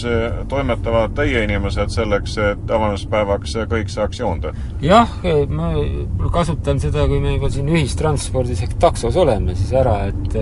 toimetavad 0.50 1.16
teie 1.18 1.44
inimesed 1.44 1.94
selleks, 1.94 2.38
et 2.38 2.72
avamispäevaks 2.72 3.58
kõik 3.70 3.92
saaks 3.94 4.20
joonda? 4.20 4.54
jah, 4.82 5.10
ma 5.50 5.74
kasutan 6.32 6.80
seda, 6.80 7.08
kui 7.08 7.20
me 7.24 7.36
juba 7.36 7.50
siin 7.54 7.70
ühistranspordis 7.70 8.64
ehk 8.66 8.78
taksos 8.80 9.18
oleme, 9.18 9.56
siis 9.58 9.74
ära, 9.74 10.00
et 10.10 10.40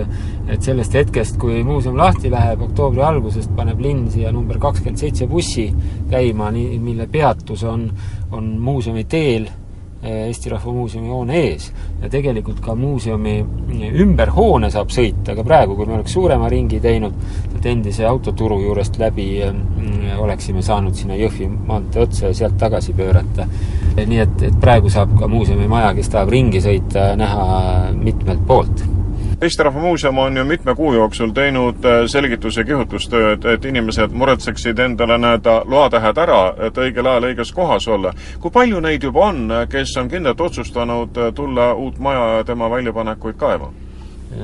et 0.48 0.64
sellest 0.64 0.94
hetkest, 0.96 1.36
kui 1.40 1.60
muuseum 1.66 1.98
lahti 1.98 2.30
läheb, 2.32 2.62
oktoobri 2.64 3.02
algusest 3.04 3.52
paneb 3.56 3.80
linn 3.84 4.06
siia 4.12 4.32
number 4.32 4.57
number 4.58 4.72
kakskümmend 4.72 4.98
seitse 4.98 5.26
bussi 5.26 5.68
käima, 6.10 6.50
nii, 6.50 6.78
mille 6.82 7.06
peatus 7.06 7.64
on, 7.64 7.88
on 8.32 8.58
muuseumi 8.58 9.04
teel 9.04 9.48
Eesti 9.98 10.50
Rahva 10.50 10.72
Muuseumi 10.72 11.08
hoone 11.10 11.34
ees. 11.34 11.72
ja 12.00 12.08
tegelikult 12.08 12.60
ka 12.62 12.74
muuseumi 12.78 13.44
ümber 13.98 14.30
hoone 14.30 14.70
saab 14.70 14.92
sõita, 14.94 15.32
aga 15.32 15.42
praegu, 15.42 15.74
kui 15.74 15.86
me 15.86 15.96
oleks 15.96 16.12
suurema 16.14 16.48
ringi 16.48 16.78
teinud, 16.80 17.16
et 17.56 17.66
endise 17.66 18.06
autoturu 18.06 18.60
juurest 18.62 18.98
läbi 18.98 19.42
oleksime 20.18 20.62
saanud 20.62 20.94
sinna 20.94 21.18
Jõhvi 21.18 21.48
maantee 21.50 22.04
otsa 22.04 22.30
ja 22.30 22.34
sealt 22.34 22.54
tagasi 22.58 22.94
pöörata. 22.94 23.48
nii 23.98 24.20
et, 24.22 24.42
et 24.42 24.60
praegu 24.60 24.90
saab 24.90 25.18
ka 25.18 25.26
muuseumimaja, 25.28 25.90
kes 25.98 26.14
tahab 26.14 26.30
ringi 26.30 26.62
sõita, 26.62 27.16
näha 27.18 27.90
mitmelt 27.98 28.46
poolt 28.46 28.86
Eesti 29.42 29.62
Rahva 29.62 29.80
Muuseum 29.80 30.18
on 30.18 30.36
ju 30.36 30.44
mitme 30.44 30.74
kuu 30.74 30.92
jooksul 30.94 31.30
teinud 31.30 31.84
äh, 31.84 32.06
selgitus- 32.10 32.56
ja 32.56 32.64
kihutustööd, 32.64 33.44
et 33.46 33.64
inimesed 33.64 34.10
muretseksid 34.10 34.78
endale 34.82 35.14
nii-öelda 35.14 35.52
loatähed 35.62 36.16
ära, 36.18 36.38
et 36.66 36.80
õigel 36.82 37.06
ajal 37.06 37.28
õiges 37.28 37.52
kohas 37.54 37.86
olla. 37.88 38.10
kui 38.42 38.50
palju 38.50 38.80
neid 38.82 39.06
juba 39.06 39.28
on, 39.28 39.52
kes 39.70 39.92
on 40.02 40.08
kindlalt 40.10 40.40
otsustanud 40.40 41.20
äh, 41.22 41.28
tulla 41.34 41.68
uut 41.74 42.00
maja 42.02 42.24
ja 42.36 42.44
tema 42.44 42.70
väljapanekuid 42.70 43.38
kaevama? 43.38 43.70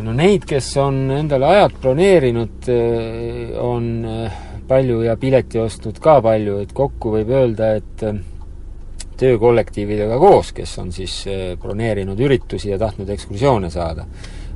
no 0.03 0.13
neid, 0.13 0.47
kes 0.47 0.71
on 0.77 1.11
endale 1.11 1.47
ajad 1.47 1.75
broneerinud, 1.83 2.71
äh, 2.71 3.59
on 3.59 4.07
palju 4.69 5.01
ja 5.09 5.17
pileti 5.17 5.59
ostnud 5.59 5.99
ka 5.99 6.21
palju, 6.23 6.61
et 6.63 6.73
kokku 6.73 7.17
võib 7.17 7.35
öelda, 7.35 7.75
et 7.83 8.07
töökollektiividega 9.19 10.23
koos, 10.23 10.55
kes 10.55 10.79
on 10.79 10.95
siis 10.95 11.19
broneerinud 11.59 12.21
üritusi 12.21 12.71
ja 12.71 12.79
tahtnud 12.79 13.11
ekskursioone 13.11 13.75
saada 13.75 14.07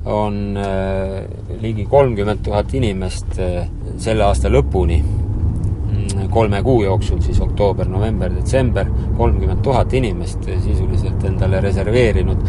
on 0.04 0.56
äh, 0.56 1.24
ligi 1.60 1.84
kolmkümmend 1.84 2.42
tuhat 2.44 2.74
inimest 2.74 3.38
äh, 3.38 3.66
selle 3.98 4.24
aasta 4.24 4.50
lõpuni, 4.52 4.98
mm, 5.02 6.28
kolme 6.30 6.62
kuu 6.62 6.82
jooksul, 6.84 7.20
siis 7.24 7.40
oktoober, 7.44 7.88
november, 7.90 8.32
detsember, 8.34 8.88
kolmkümmend 9.16 9.62
tuhat 9.64 9.94
inimest 9.98 10.48
sisuliselt 10.64 11.24
endale 11.28 11.60
reserveerinud 11.64 12.44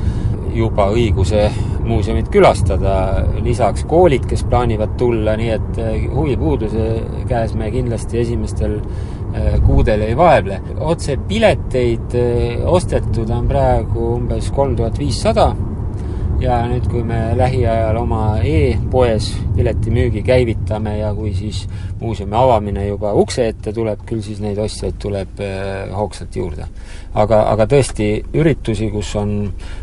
juba 0.54 0.88
õiguse 0.94 1.48
muuseumit 1.86 2.30
külastada, 2.34 3.26
lisaks 3.46 3.86
koolid, 3.90 4.26
kes 4.30 4.44
plaanivad 4.50 4.96
tulla, 4.98 5.36
nii 5.40 5.54
et 5.56 5.82
äh, 5.82 5.96
huvipuuduse 6.14 6.90
käes 7.30 7.56
me 7.58 7.72
kindlasti 7.74 8.22
esimestel 8.26 8.80
kuudel 9.62 10.02
ei 10.02 10.16
vaevle. 10.18 10.56
otsepileteid 10.82 12.16
ostetud 12.66 13.30
on 13.30 13.46
praegu 13.48 14.08
umbes 14.16 14.48
kolm 14.56 14.74
tuhat 14.80 14.98
viissada 14.98 15.52
ja 16.40 16.60
nüüd, 16.70 16.86
kui 16.88 17.02
me 17.04 17.34
lähiajal 17.38 17.98
oma 18.00 18.40
e-poes 18.46 19.34
piletimüügi 19.58 20.22
käivitame 20.24 20.96
ja 21.02 21.12
kui 21.16 21.34
siis 21.36 21.66
muuseumi 22.00 22.38
avamine 22.40 22.86
juba 22.88 23.12
ukse 23.20 23.50
ette 23.52 23.74
tuleb, 23.76 24.06
küll 24.08 24.24
siis 24.24 24.40
neid 24.44 24.60
ostjaid 24.64 24.96
tuleb 25.04 25.42
äh, 25.44 25.92
hoogsalt 25.96 26.36
juurde. 26.40 26.68
aga, 27.20 27.42
aga 27.52 27.66
tõesti, 27.68 28.08
üritusi, 28.38 28.88
kus 28.94 29.12
on 29.20 29.34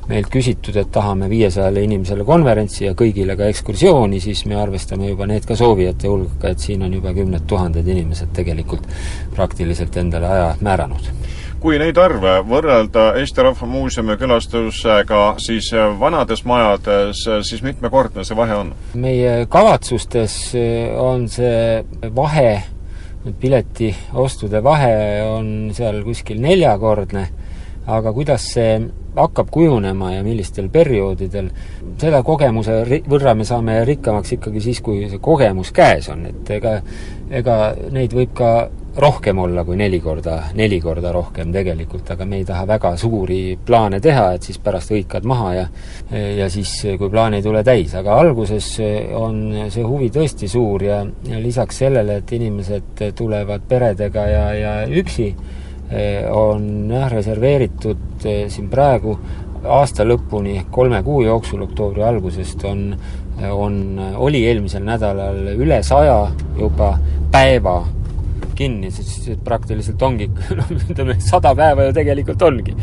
meilt 0.08 0.30
küsitud, 0.32 0.76
et 0.80 0.92
tahame 0.94 1.28
viiesajale 1.28 1.82
inimesele 1.84 2.24
konverentsi 2.24 2.86
ja 2.86 2.94
kõigile 2.96 3.36
ka 3.36 3.50
ekskursiooni, 3.52 4.20
siis 4.22 4.46
me 4.46 4.56
arvestame 4.56 5.10
juba 5.10 5.26
need 5.26 5.44
ka 5.44 5.56
soovijate 5.58 6.08
hulka, 6.08 6.54
et 6.54 6.62
siin 6.62 6.86
on 6.86 6.94
juba 6.94 7.12
kümned 7.16 7.44
tuhanded 7.50 7.88
inimesed 7.88 8.32
tegelikult 8.36 8.86
praktiliselt 9.36 9.96
endale 10.00 10.30
aja 10.30 10.54
määranud 10.60 11.12
kui 11.66 11.80
neid 11.82 11.98
arve 11.98 12.36
võrrelda 12.46 13.08
Eesti 13.18 13.42
Rahva 13.42 13.66
Muuseumi 13.66 14.14
külastusega, 14.20 15.22
siis 15.42 15.72
vanades 15.98 16.44
majades, 16.46 17.24
siis 17.48 17.64
mitmekordne 17.66 18.22
see 18.22 18.36
vahe 18.38 18.54
on? 18.54 18.70
meie 19.02 19.32
kavatsustes 19.50 20.36
on 21.02 21.24
see 21.26 21.80
vahe, 22.14 22.52
piletiostude 23.42 24.62
vahe 24.62 24.94
on 25.26 25.50
seal 25.74 25.98
kuskil 26.06 26.38
neljakordne, 26.44 27.26
aga 27.98 28.14
kuidas 28.14 28.46
see 28.54 28.78
hakkab 29.18 29.50
kujunema 29.50 30.12
ja 30.14 30.22
millistel 30.22 30.70
perioodidel, 30.70 31.50
selle 31.98 32.22
kogemuse 32.22 32.78
võrra 33.10 33.34
me 33.34 33.48
saame 33.48 33.80
rikkamaks 33.90 34.36
ikkagi 34.38 34.62
siis, 34.70 34.84
kui 34.86 35.08
see 35.10 35.18
kogemus 35.18 35.74
käes 35.74 36.12
on, 36.14 36.28
et 36.30 36.58
ega 36.60 36.78
ega 37.42 37.60
neid 37.90 38.14
võib 38.14 38.38
ka 38.38 38.52
rohkem 38.96 39.38
olla 39.38 39.64
kui 39.64 39.76
neli 39.76 40.00
korda, 40.00 40.36
neli 40.56 40.78
korda 40.80 41.12
rohkem 41.12 41.52
tegelikult, 41.52 42.08
aga 42.14 42.24
me 42.24 42.40
ei 42.40 42.46
taha 42.48 42.64
väga 42.68 42.94
suuri 42.96 43.40
plaane 43.66 44.00
teha, 44.00 44.30
et 44.36 44.46
siis 44.48 44.58
pärast 44.62 44.92
hõikad 44.94 45.26
maha 45.28 45.52
ja 45.54 45.66
ja 46.36 46.48
siis, 46.52 46.72
kui 46.98 47.10
plaan 47.12 47.36
ei 47.36 47.44
tule 47.44 47.62
täis, 47.66 47.94
aga 47.98 48.16
alguses 48.22 48.70
on 49.18 49.68
see 49.72 49.84
huvi 49.84 50.08
tõesti 50.14 50.48
suur 50.48 50.84
ja, 50.86 51.02
ja 51.28 51.40
lisaks 51.42 51.82
sellele, 51.84 52.20
et 52.22 52.32
inimesed 52.32 53.04
tulevad 53.18 53.66
peredega 53.68 54.26
ja, 54.30 54.44
ja 54.56 54.74
üksi, 54.88 55.32
on 56.32 56.88
jah, 56.90 57.10
reserveeritud 57.12 58.24
siin 58.24 58.70
praegu 58.70 59.16
aasta 59.66 60.06
lõpuni, 60.06 60.60
kolme 60.70 61.02
kuu 61.02 61.22
jooksul, 61.26 61.66
oktoobri 61.66 62.04
algusest 62.06 62.64
on, 62.68 62.88
on, 63.50 63.76
oli 64.14 64.44
eelmisel 64.46 64.84
nädalal 64.86 65.52
üle 65.56 65.82
saja 65.86 66.18
juba 66.58 66.94
päeva 67.32 67.80
kinni, 68.56 68.90
siis 68.94 69.38
praktiliselt 69.44 70.02
ongi, 70.02 70.28
noh, 70.58 70.72
ütleme 70.76 71.18
sada 71.22 71.54
päeva 71.56 71.88
ju 71.88 71.94
tegelikult 71.96 72.42
ongi. 72.46 72.74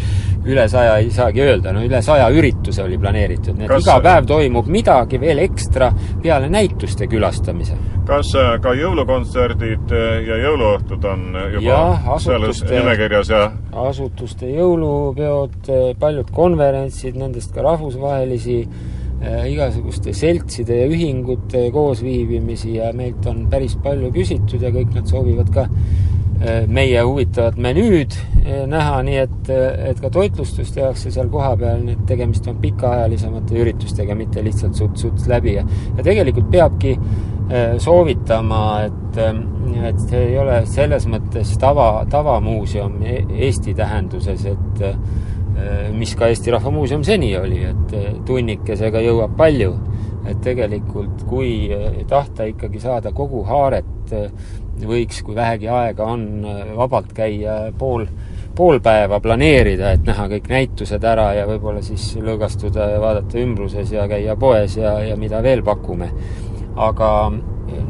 üle 0.46 0.68
saja 0.70 0.98
ei 1.00 1.12
saagi 1.12 1.42
öelda, 1.44 1.72
no 1.72 1.84
üle 1.86 2.02
saja 2.04 2.28
ürituse 2.34 2.84
oli 2.84 2.98
planeeritud, 3.00 3.56
nii 3.58 3.68
et 3.68 3.72
kas, 3.72 3.86
iga 3.86 3.98
päev 4.04 4.28
toimub 4.28 4.68
midagi 4.72 5.20
veel 5.22 5.40
ekstra 5.46 5.92
peale 6.24 6.50
näituste 6.52 7.08
külastamise. 7.12 7.78
kas 8.08 8.34
äh, 8.40 8.56
ka 8.64 8.74
jõulukontserdid 8.78 9.94
äh, 9.96 10.10
ja 10.28 10.40
jõuluõhtud 10.44 11.06
on 11.08 11.28
juba 11.58 11.68
ja, 11.68 12.18
selles 12.20 12.64
nimekirjas 12.68 13.32
ja 13.32 13.46
asutuste 13.88 14.50
jõulupeod, 14.52 15.62
äh, 15.70 15.86
paljud 16.00 16.30
konverentsid, 16.36 17.18
nendest 17.20 17.54
ka 17.56 17.64
rahvusvahelisi 17.66 18.60
igasuguste 19.24 20.14
seltside 20.16 20.82
ja 20.82 20.88
ühingute 20.92 21.68
koosviibimisi 21.74 22.78
ja 22.78 22.92
meilt 22.96 23.26
on 23.30 23.46
päris 23.52 23.78
palju 23.84 24.12
küsitud 24.16 24.64
ja 24.64 24.72
kõik 24.74 24.94
nad 24.98 25.10
soovivad 25.10 25.52
ka 25.54 25.68
äh, 25.68 26.64
meie 26.68 27.02
huvitavat 27.02 27.60
menüüd 27.62 28.18
äh, 28.44 28.64
näha, 28.70 29.02
nii 29.08 29.20
et, 29.24 29.52
et 29.92 30.02
ka 30.04 30.12
toitlustus 30.14 30.74
tehakse 30.76 31.12
seal 31.14 31.32
kohapeal, 31.34 31.84
nii 31.86 31.98
et 31.98 32.08
tegemist 32.10 32.48
on 32.52 32.60
pikaajalisemate 32.64 33.60
üritustega, 33.64 34.18
mitte 34.18 34.44
lihtsalt 34.44 34.80
suts-suts 34.80 35.30
läbi. 35.32 35.58
Ja, 35.60 35.68
ja 35.98 36.06
tegelikult 36.06 36.52
peabki 36.52 36.98
soovitama, 37.84 38.60
et, 38.88 39.18
et 39.86 39.98
see 40.08 40.22
ei 40.30 40.38
ole 40.40 40.62
selles 40.72 41.04
mõttes 41.12 41.52
tava, 41.60 42.06
tavamuuseum 42.10 43.02
e-, 43.04 43.20
Eesti 43.50 43.76
tähenduses, 43.78 44.46
et 44.48 44.84
Äh, 44.84 45.33
mis 45.94 46.16
ka 46.16 46.28
Eesti 46.32 46.52
Rahva 46.52 46.72
Muuseum 46.74 47.04
seni 47.04 47.34
oli, 47.38 47.62
et 47.70 47.96
äh, 47.98 48.12
tunnikesega 48.26 49.02
jõuab 49.04 49.38
palju. 49.38 49.74
et 50.24 50.38
tegelikult, 50.40 51.26
kui 51.28 51.68
äh, 51.76 51.98
tahta 52.08 52.46
ikkagi 52.48 52.80
saada 52.80 53.12
kogu 53.12 53.42
haaret, 53.44 54.14
võiks, 54.88 55.20
kui 55.24 55.36
vähegi 55.36 55.68
aega 55.68 56.06
on, 56.08 56.46
vabalt 56.78 57.12
käia 57.14 57.74
pool, 57.78 58.06
pool 58.56 58.80
päeva 58.80 59.20
planeerida, 59.20 59.92
et 59.92 60.08
näha 60.08 60.30
kõik 60.32 60.48
näitused 60.50 61.04
ära 61.04 61.34
ja 61.36 61.44
võib-olla 61.50 61.84
siis 61.84 62.14
lõõgastuda 62.16 62.88
ja 62.94 63.02
vaadata 63.04 63.42
ümbruses 63.44 63.92
ja 63.92 64.08
käia 64.08 64.38
poes 64.40 64.78
ja, 64.80 64.96
ja 65.04 65.20
mida 65.20 65.44
veel 65.44 65.64
pakume. 65.64 66.10
aga 66.76 67.10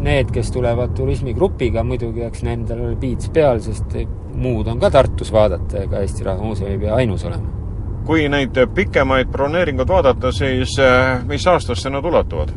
need, 0.03 0.31
kes 0.33 0.51
tulevad 0.53 0.93
turismigrupiga, 0.97 1.83
muidugi 1.87 2.25
eks 2.27 2.43
nendel 2.47 2.85
ole 2.87 2.97
piits 2.99 3.31
peal, 3.33 3.61
sest 3.63 3.97
muud 4.33 4.67
on 4.71 4.81
ka 4.81 4.91
Tartus 4.93 5.31
vaadata, 5.33 5.85
ega 5.87 6.03
Eesti 6.03 6.27
Rahva 6.27 6.43
Muuseum 6.43 6.71
ei 6.71 6.81
pea 6.85 6.95
ainus 7.01 7.25
olema. 7.29 7.59
kui 8.03 8.27
neid 8.27 8.57
pikemaid 8.75 9.29
broneeringuid 9.31 9.87
vaadata, 9.87 10.31
siis 10.35 10.75
eh, 10.79 11.23
mis 11.27 11.47
aastasse 11.47 11.89
nad 11.89 12.05
ulatuvad? 12.05 12.51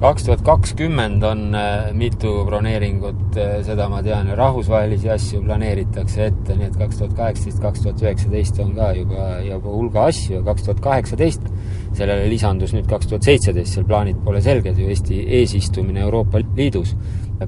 kaks 0.00 0.26
tuhat 0.26 0.42
kakskümmend 0.44 1.22
on 1.24 1.54
äh, 1.56 1.92
mitu 1.96 2.32
broneeringut, 2.44 3.36
äh, 3.40 3.54
seda 3.64 3.88
ma 3.88 4.02
tean, 4.04 4.28
rahvusvahelisi 4.36 5.08
asju 5.12 5.40
planeeritakse 5.46 6.26
ette, 6.26 6.56
nii 6.56 6.68
et 6.68 6.76
kaks 6.76 7.00
tuhat 7.00 7.14
kaheksateist, 7.16 7.62
kaks 7.62 7.84
tuhat 7.84 8.04
üheksateist 8.04 8.60
on 8.64 8.74
ka 8.76 8.90
juba, 8.98 9.28
juba 9.46 9.72
hulga 9.72 10.04
asju 10.10 10.42
kaks 10.44 10.68
tuhat 10.68 10.82
kaheksateist 10.84 11.48
sellele 11.96 12.28
lisandus 12.30 12.74
nüüd 12.76 12.88
kaks 12.90 13.10
tuhat 13.10 13.26
seitseteist, 13.26 13.76
seal 13.76 13.86
plaanid 13.88 14.18
pole 14.24 14.42
selged 14.44 14.78
ju, 14.80 14.88
Eesti 14.92 15.22
eesistumine 15.40 16.04
Euroopa 16.06 16.42
Liidus 16.56 16.94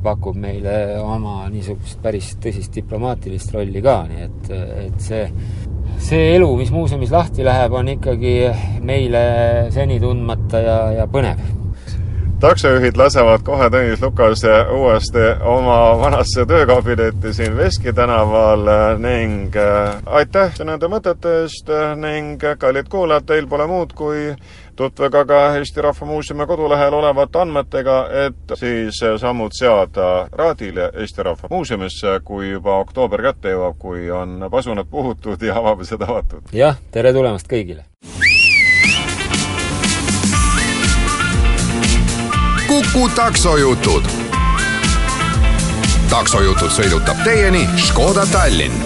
pakub 0.03 0.37
meile 0.37 0.99
oma 1.01 1.47
niisugust 1.53 2.03
päris 2.05 2.35
tõsist 2.43 2.75
diplomaatilist 2.77 3.55
rolli 3.55 3.81
ka, 3.85 4.03
nii 4.11 4.25
et, 4.27 4.51
et 4.89 4.99
see 5.01 5.23
see 5.99 6.35
elu, 6.37 6.49
mis 6.61 6.71
muuseumis 6.71 7.11
lahti 7.11 7.47
läheb, 7.47 7.73
on 7.75 7.89
ikkagi 7.97 8.35
meile 8.87 9.23
seni 9.75 9.99
tundmata 10.03 10.61
ja, 10.63 10.77
ja 11.01 11.07
põnev 11.11 11.58
taksojuhid 12.41 12.97
lasevad 12.97 13.43
kohe 13.43 13.67
Tõnis 13.73 14.03
Lukase 14.03 14.53
uuesti 14.71 15.25
oma 15.43 15.99
vanasse 15.99 16.45
töökabinetti 16.47 17.33
siin 17.35 17.57
Veski 17.57 17.93
tänaval 17.93 18.63
ning 19.03 19.57
äh, 19.57 19.97
aitäh 20.07 20.55
nende 20.65 20.87
mõtete 20.87 21.33
eest 21.43 21.73
ning 21.99 22.45
kallid 22.59 22.87
kuulajad, 22.89 23.27
teil 23.27 23.51
pole 23.51 23.67
muud 23.67 23.93
kui 23.99 24.29
tutvuge 24.79 25.25
ka 25.27 25.41
Eesti 25.59 25.83
Rahva 25.83 26.07
Muuseumi 26.07 26.47
kodulehel 26.47 26.95
olevate 26.95 27.43
andmetega, 27.43 27.99
et 28.27 28.57
siis 28.61 29.03
sammud 29.19 29.57
seada 29.59 30.29
Raadile 30.33 30.93
Eesti 30.95 31.27
Rahva 31.27 31.51
Muuseumisse, 31.51 32.21
kui 32.25 32.53
juba 32.53 32.79
oktoober 32.85 33.27
kätte 33.33 33.57
jõuab, 33.57 33.79
kui 33.83 34.11
on 34.15 34.47
pasunad 34.51 34.87
puhutud 34.91 35.43
ja 35.43 35.59
avamised 35.59 36.07
avatud. 36.07 36.55
jah, 36.55 36.79
tere 36.95 37.13
tulemast 37.13 37.51
kõigile! 37.51 37.89
Kuku 42.69 43.09
taksojutud. 43.17 44.05
taksojutud 46.11 46.69
sõidutab 46.69 47.23
teieni 47.25 47.63
Škoda 47.81 48.27
Tallinn 48.29 48.77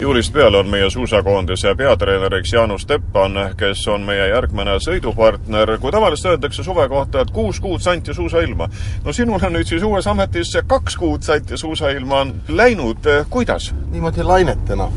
juulist 0.00 0.32
peale 0.32 0.58
on 0.58 0.68
meie 0.70 0.90
suusakoondise 0.90 1.74
peatreeneriks 1.74 2.52
Jaanus 2.52 2.86
Teppan, 2.86 3.34
kes 3.56 3.82
on 3.88 4.06
meie 4.06 4.28
järgmine 4.28 4.78
sõidupartner. 4.78 5.74
kui 5.80 5.92
tavaliselt 5.92 6.30
öeldakse 6.30 6.62
suve 6.64 6.88
kohta, 6.88 7.20
et 7.20 7.30
kuus 7.30 7.60
kuud 7.60 7.80
santi 7.80 8.14
suusailma. 8.14 8.68
no 9.04 9.12
sinul 9.12 9.40
on 9.42 9.52
nüüd 9.52 9.66
siis 9.66 9.82
uues 9.82 10.06
ametis 10.06 10.56
kaks 10.66 10.96
kuud 10.96 11.22
santi 11.22 11.56
suusailma 11.56 12.26
läinud, 12.48 13.10
kuidas? 13.30 13.74
niimoodi 13.90 14.22
lainetena 14.22 14.88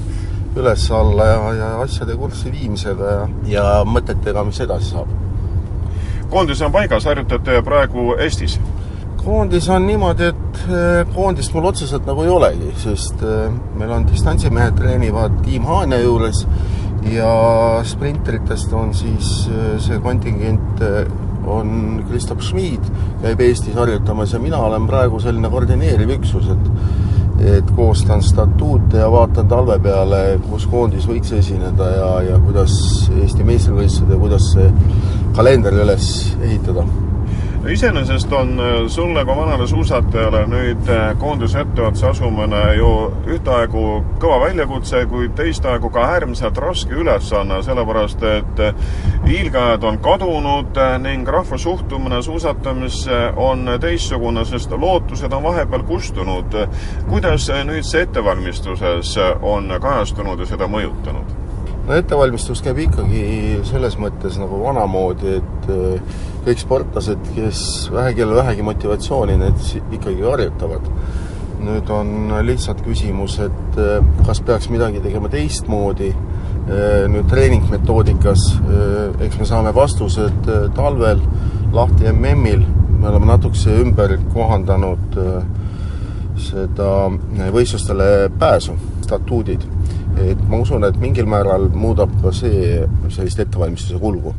üles-alla 0.55 1.25
ja, 1.25 1.53
ja 1.53 1.75
asjade 1.81 2.15
kurssi 2.15 2.51
viimisega 2.51 3.11
ja, 3.11 3.27
ja 3.45 3.63
mõtetega, 3.85 4.45
mis 4.45 4.61
edasi 4.61 4.93
saab. 4.93 5.32
Koondis 6.33 6.61
on 6.65 6.73
paigas, 6.73 7.05
harjutate 7.09 7.61
praegu 7.65 8.13
Eestis? 8.19 8.59
koondis 9.23 9.69
on 9.69 9.85
niimoodi, 9.87 10.29
et 10.33 10.61
eh, 10.67 11.13
koondist 11.15 11.53
mul 11.55 11.69
otseselt 11.69 12.07
nagu 12.07 12.25
ei 12.25 12.31
olegi, 12.31 12.71
sest 12.83 13.23
eh, 13.23 13.45
meil 13.79 13.93
on 13.95 14.07
distantsimehed 14.09 14.75
treenivad 14.79 15.37
Tiim 15.45 15.67
Haanja 15.67 16.01
juures 16.03 16.43
ja 17.11 17.29
sprinteritest 17.87 18.73
on 18.75 18.93
siis 18.97 19.31
eh, 19.51 19.77
see 19.83 19.99
kontingent 20.03 20.83
on 21.47 22.03
Kristof 22.07 22.43
Schmid, 22.43 22.83
käib 23.23 23.41
Eestis 23.43 23.75
harjutamas 23.75 24.35
ja 24.35 24.39
mina 24.43 24.59
olen 24.63 24.87
praegu 24.87 25.19
selline 25.23 25.51
koordineeriv 25.51 26.15
üksus, 26.17 26.51
et 26.51 26.69
et 27.43 27.71
koostan 27.75 28.23
statuute 28.23 28.97
ja 28.97 29.09
vaatan 29.11 29.47
talve 29.51 29.77
peale, 29.83 30.21
kus 30.49 30.67
koondis 30.71 31.07
võiks 31.09 31.33
esineda 31.35 31.89
ja, 31.97 32.11
ja 32.29 32.37
kuidas 32.43 32.75
Eesti 33.21 33.47
meistrivõistlused 33.47 34.13
ja 34.13 34.19
kuidas 34.21 34.51
see 34.55 34.69
kalender 35.35 35.75
üles 35.83 36.13
ehitada 36.41 36.85
iseenesest 37.67 38.33
on 38.33 38.59
äh, 38.59 38.87
sulle 38.87 39.25
kui 39.25 39.35
vanale 39.35 39.67
suusatajale 39.67 40.41
nüüd 40.51 40.89
äh, 40.91 41.13
koondise 41.19 41.61
etteotsa 41.63 42.09
asumine 42.11 42.61
ju 42.75 42.89
ühtaegu 43.31 43.83
kõva 44.19 44.39
väljakutse, 44.41 45.05
kuid 45.07 45.31
teistaegu 45.37 45.89
ka 45.93 46.03
äärmiselt 46.15 46.57
raske 46.59 46.95
ülesanne, 46.99 47.61
sellepärast 47.63 48.25
et 48.27 48.59
äh, 48.59 48.73
hiilgajad 49.27 49.83
on 49.87 49.99
kadunud 50.03 50.79
ning 51.05 51.27
rahva 51.27 51.57
suhtumine 51.57 52.19
suusatamisse 52.23 53.21
on 53.35 53.69
teistsugune, 53.81 54.43
sest 54.45 54.71
lootused 54.71 55.31
on 55.31 55.43
vahepeal 55.43 55.87
kustunud. 55.87 56.59
kuidas 57.09 57.47
nüüd 57.65 57.87
see 57.87 58.03
ettevalmistuses 58.03 59.15
on 59.41 59.71
kajastunud 59.81 60.39
ja 60.39 60.45
seda 60.51 60.67
mõjutanud? 60.67 61.31
no 61.87 61.95
ettevalmistus 61.95 62.61
käib 62.63 62.83
ikkagi 62.89 63.23
selles 63.67 63.97
mõttes 63.99 64.35
nagu 64.39 64.59
vanamoodi, 64.65 65.39
et 65.39 65.71
kõik 66.43 66.61
sportlased, 66.61 67.29
kes 67.35 67.59
vähe, 67.93 68.13
kellel 68.17 68.39
vähegi 68.41 68.65
motivatsiooni, 68.65 69.37
need 69.39 69.93
ikkagi 69.99 70.25
harjutavad. 70.27 70.89
nüüd 71.63 71.87
on 71.95 72.27
lihtsalt 72.43 72.81
küsimus, 72.83 73.37
et 73.39 73.77
äh, 73.79 74.03
kas 74.27 74.41
peaks 74.43 74.67
midagi 74.67 74.99
tegema 74.99 75.29
teistmoodi, 75.31 76.09
äh, 76.11 77.05
nüüd 77.07 77.29
treeningmetoodikas, 77.31 78.43
eks 79.23 79.37
me 79.39 79.47
saame 79.47 79.71
vastused 79.75 80.49
talvel 80.75 81.23
lahti 81.71 82.11
MM-il, 82.11 82.65
me 82.99 83.07
oleme 83.07 83.31
natukese 83.31 83.77
ümber 83.79 84.17
kohandanud 84.33 85.15
seda 86.43 86.89
võistlustele 87.55 88.27
pääsu, 88.39 88.75
statuudid 89.05 89.63
et 90.21 90.41
ma 90.49 90.59
usun, 90.61 90.83
et 90.85 90.97
mingil 91.01 91.27
määral 91.29 91.69
muudab 91.73 92.11
ka 92.21 92.31
see 92.35 92.81
sellist 93.13 93.39
ettevalmistuse 93.43 93.99
kulgu. 94.01 94.33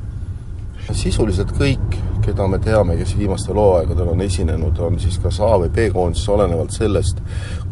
Sisuliselt 0.92 1.52
kõik, 1.56 1.96
keda 2.24 2.46
me 2.48 2.58
teame, 2.62 2.96
kes 2.96 3.14
viimastel 3.18 3.58
hooaegadel 3.58 4.08
on 4.14 4.22
esinenud, 4.24 4.78
on 4.80 4.96
siis 5.00 5.18
kas 5.22 5.40
A 5.44 5.54
või 5.60 5.70
B-koondises, 5.74 6.28
olenevalt 6.32 6.72
sellest, 6.72 7.20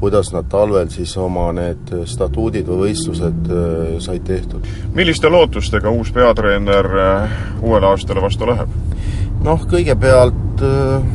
kuidas 0.00 0.33
nad 0.35 0.49
talvel 0.52 0.90
siis 0.92 1.14
oma 1.21 1.49
need 1.57 1.92
statuudid 2.09 2.69
või 2.69 2.88
võistlused 2.88 3.49
äh, 3.49 3.97
said 4.04 4.25
tehtud. 4.28 4.69
milliste 4.95 5.31
lootustega 5.33 5.90
uus 5.90 6.12
peatreener 6.12 6.88
äh, 7.07 7.37
uuele 7.62 7.92
aastale 7.92 8.23
vastu 8.25 8.49
läheb? 8.49 8.69
noh, 9.45 9.64
kõigepealt 9.71 10.64
äh, 10.69 11.09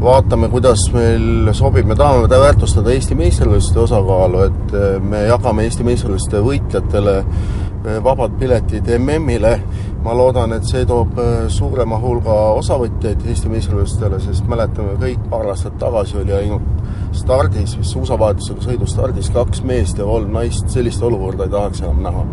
vaatame, 0.00 0.48
kuidas 0.48 0.86
meil 0.94 1.52
sobib, 1.56 1.88
me 1.88 1.96
tahame 1.96 2.28
väärtustada 2.28 2.92
Eesti 2.92 3.16
meistrivõistluste 3.18 3.84
osakaalu, 3.84 4.44
et 4.48 5.02
me 5.04 5.26
jagame 5.28 5.66
Eesti 5.68 5.84
meistrivõistluste 5.84 6.40
võitjatele 6.44 7.18
vabad 8.04 8.30
piletid 8.38 8.88
MM-ile. 8.98 9.60
Ma 10.04 10.14
loodan, 10.16 10.54
et 10.56 10.68
see 10.68 10.84
toob 10.88 11.18
eh, 11.20 11.48
suurema 11.52 11.98
hulga 12.00 12.36
osavõtjaid 12.60 13.26
Eesti 13.28 13.52
meistrivõistlustele, 13.52 14.20
sest 14.24 14.48
mäletame 14.48 14.96
kõik, 15.00 15.26
paar 15.32 15.50
aastat 15.52 15.76
tagasi 15.80 16.20
oli 16.22 16.36
ainult 16.36 17.16
stardis, 17.16 17.76
vist 17.78 17.96
suusavahetusega 17.96 18.64
sõidustardis 18.68 19.32
kaks 19.34 19.64
meest 19.66 20.00
ja 20.00 20.08
kolm 20.08 20.32
naist, 20.36 20.70
sellist 20.72 21.02
olukorda 21.02 21.48
ei 21.48 21.54
tahaks 21.56 21.84
enam 21.84 22.02
näha 22.06 22.24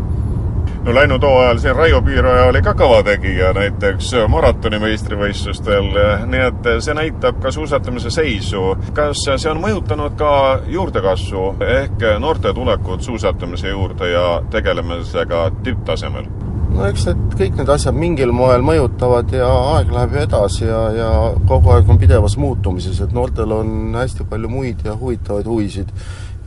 no 0.88 0.94
läinud 0.96 1.24
hooajal 1.24 1.58
siin 1.60 1.76
Raio 1.76 2.02
Piiraja 2.02 2.46
oli 2.48 2.62
ka 2.64 2.72
kõva 2.78 3.02
tegija 3.04 3.50
näiteks 3.58 4.14
maratoni 4.32 4.80
meistrivõistlustel, 4.80 5.90
nii 6.32 6.44
et 6.46 6.70
see 6.86 6.96
näitab 6.96 7.42
ka 7.44 7.52
suusatamise 7.52 8.12
seisu. 8.14 8.64
kas 8.96 9.26
see 9.28 9.52
on 9.52 9.60
mõjutanud 9.64 10.16
ka 10.20 10.32
juurdekasvu 10.72 11.46
ehk 11.68 12.08
noorte 12.24 12.54
tulekut 12.54 13.04
suusatamise 13.04 13.76
juurde 13.76 14.12
ja 14.14 14.28
tegelemisega 14.52 15.50
tipptasemel? 15.64 16.47
No 16.78 16.86
eks 16.86 17.08
need, 17.10 17.26
kõik 17.40 17.58
need 17.58 17.72
asjad 17.74 17.98
mingil 17.98 18.32
moel 18.36 18.64
mõjutavad 18.66 19.34
ja 19.34 19.50
aeg 19.74 19.92
läheb 19.94 20.14
ju 20.14 20.24
edasi 20.28 20.66
ja, 20.68 20.82
ja 20.94 21.10
kogu 21.50 21.74
aeg 21.74 21.90
on 21.90 22.00
pidevas 22.02 22.38
muutumises, 22.38 23.02
et 23.02 23.16
noortel 23.18 23.54
on 23.56 23.98
hästi 23.98 24.28
palju 24.30 24.52
muid 24.52 24.86
ja 24.86 24.96
huvitavaid 25.00 25.50
huvisid 25.50 25.94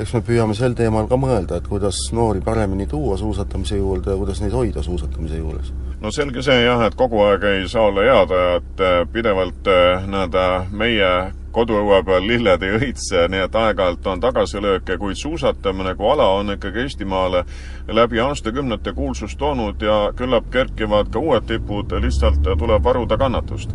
eks 0.00 0.14
me 0.16 0.22
püüame 0.24 0.54
sel 0.56 0.74
teemal 0.76 1.08
ka 1.10 1.18
mõelda, 1.20 1.58
et 1.60 1.66
kuidas 1.68 1.98
noori 2.16 2.40
paremini 2.44 2.86
tuua 2.88 3.18
suusatamise 3.20 3.76
juurde 3.80 4.14
ja 4.14 4.20
kuidas 4.20 4.40
neid 4.40 4.54
hoida 4.56 4.84
suusatamise 4.86 5.40
juures. 5.40 5.72
no 6.00 6.12
selge 6.14 6.42
see 6.46 6.62
jah, 6.62 6.86
et 6.86 6.96
kogu 6.96 7.20
aeg 7.26 7.44
ei 7.50 7.68
saa 7.68 7.88
olla 7.90 8.06
head 8.06 8.32
ajad, 8.38 8.84
pidevalt 9.12 9.68
eh, 9.68 10.06
nii-öelda 10.06 10.46
meie 10.70 11.10
koduõue 11.52 12.02
peal 12.06 12.26
lilled 12.26 12.62
ei 12.62 12.76
õitse, 12.78 13.26
nii 13.30 13.44
et 13.46 13.56
aeg-ajalt 13.62 14.06
on 14.06 14.20
tagasilööke, 14.22 14.98
kuid 14.98 15.18
suusatamine 15.18 15.94
kui 15.98 16.10
ala 16.12 16.28
on 16.38 16.54
ikkagi 16.54 16.84
Eestimaale 16.86 17.44
läbi 17.88 18.20
aastakümnete 18.20 18.92
kuulsust 18.92 19.38
toonud 19.38 19.82
ja 19.82 19.98
küllap 20.16 20.50
kerkivad 20.50 21.10
ka 21.10 21.18
uued 21.18 21.48
tipud, 21.50 21.96
lihtsalt 22.02 22.46
tuleb 22.58 22.84
varuda 22.84 23.18
kannatust 23.18 23.74